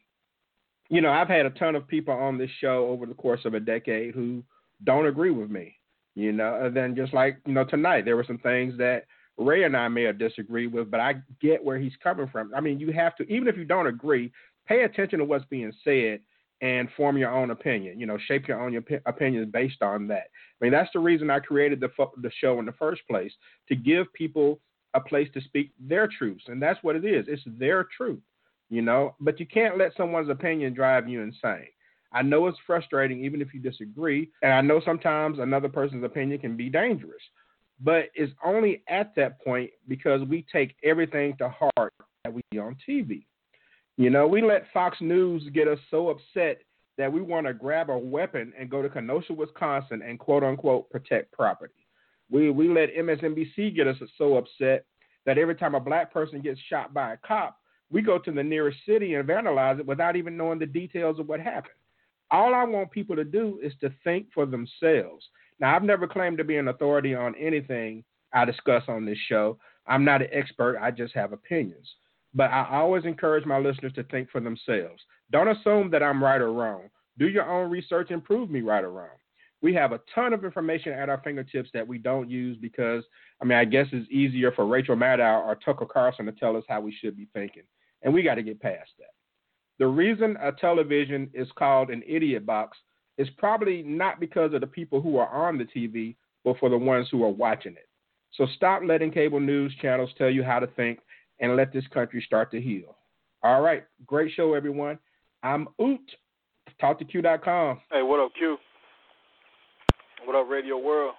[0.89, 3.53] you know, I've had a ton of people on this show over the course of
[3.53, 4.43] a decade who
[4.83, 5.75] don't agree with me.
[6.15, 9.03] You know, and then just like you know tonight, there were some things that
[9.37, 12.53] Ray and I may have disagreed with, but I get where he's coming from.
[12.55, 14.31] I mean, you have to, even if you don't agree,
[14.65, 16.21] pay attention to what's being said
[16.61, 17.99] and form your own opinion.
[17.99, 20.27] You know, shape your own opinions based on that.
[20.27, 21.89] I mean, that's the reason I created the
[22.21, 23.33] the show in the first place
[23.69, 24.59] to give people
[24.93, 27.25] a place to speak their truths, and that's what it is.
[27.27, 28.21] It's their truth
[28.69, 31.67] you know, but you can't let someone's opinion drive you insane.
[32.11, 36.39] I know it's frustrating, even if you disagree, and I know sometimes another person's opinion
[36.39, 37.21] can be dangerous,
[37.79, 42.59] but it's only at that point because we take everything to heart that we see
[42.59, 43.25] on TV.
[43.97, 46.59] You know, we let Fox News get us so upset
[46.97, 50.89] that we want to grab a weapon and go to Kenosha, Wisconsin, and quote unquote
[50.89, 51.73] protect property.
[52.29, 54.85] We we let MSNBC get us so upset
[55.25, 57.57] that every time a black person gets shot by a cop,
[57.89, 61.27] we go to the nearest city and vandalize it without even knowing the details of
[61.27, 61.73] what happened.
[62.31, 65.25] All I want people to do is to think for themselves.
[65.59, 68.03] Now, I've never claimed to be an authority on anything
[68.33, 69.57] I discuss on this show.
[69.87, 71.87] I'm not an expert, I just have opinions.
[72.35, 75.01] But I always encourage my listeners to think for themselves.
[75.31, 76.89] Don't assume that I'm right or wrong.
[77.17, 79.17] Do your own research and prove me right or wrong.
[79.61, 83.03] We have a ton of information at our fingertips that we don't use because,
[83.41, 86.65] I mean, I guess it's easier for Rachel Maddow or Tucker Carlson to tell us
[86.67, 87.63] how we should be thinking.
[88.03, 89.13] And we got to get past that.
[89.79, 92.77] The reason a television is called an idiot box
[93.17, 96.77] is probably not because of the people who are on the TV, but for the
[96.77, 97.87] ones who are watching it.
[98.33, 100.99] So stop letting cable news channels tell you how to think
[101.39, 102.95] and let this country start to heal.
[103.43, 103.83] All right.
[104.05, 104.99] Great show, everyone.
[105.43, 105.99] I'm Oot.
[106.81, 107.81] Talk2Q.com.
[107.91, 108.57] Hey, what up, Q?
[110.25, 111.13] What up, Radio World?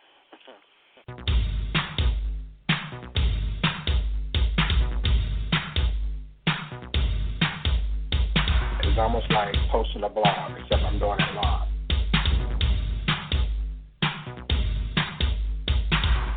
[8.82, 11.68] It's almost like posting a blog, except I'm doing it live.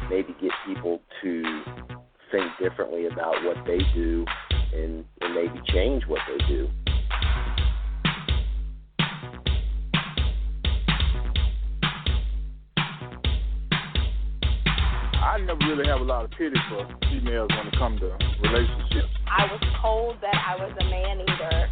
[0.10, 1.64] maybe get people to
[2.32, 4.26] think differently about what they do
[4.74, 6.70] and, and maybe change what they do.
[15.22, 19.10] I never really have a lot of pity for females when it comes to relationships.
[19.28, 21.70] I was told that I was a man eater.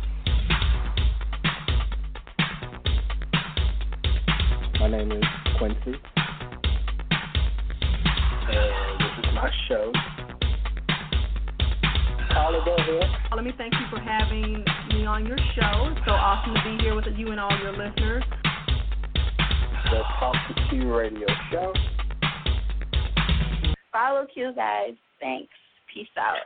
[4.80, 5.24] My name is
[5.58, 6.00] Quincy.
[8.50, 9.92] And this is my show.
[12.38, 13.09] Caller, go ahead.
[13.35, 15.89] Let me thank you for having me on your show.
[15.89, 18.23] It's so awesome to be here with you and all your listeners.
[19.89, 21.73] The Talk to Q radio show.
[23.91, 24.93] Follow Q, guys.
[25.19, 25.49] Thanks.
[25.91, 26.45] Peace out.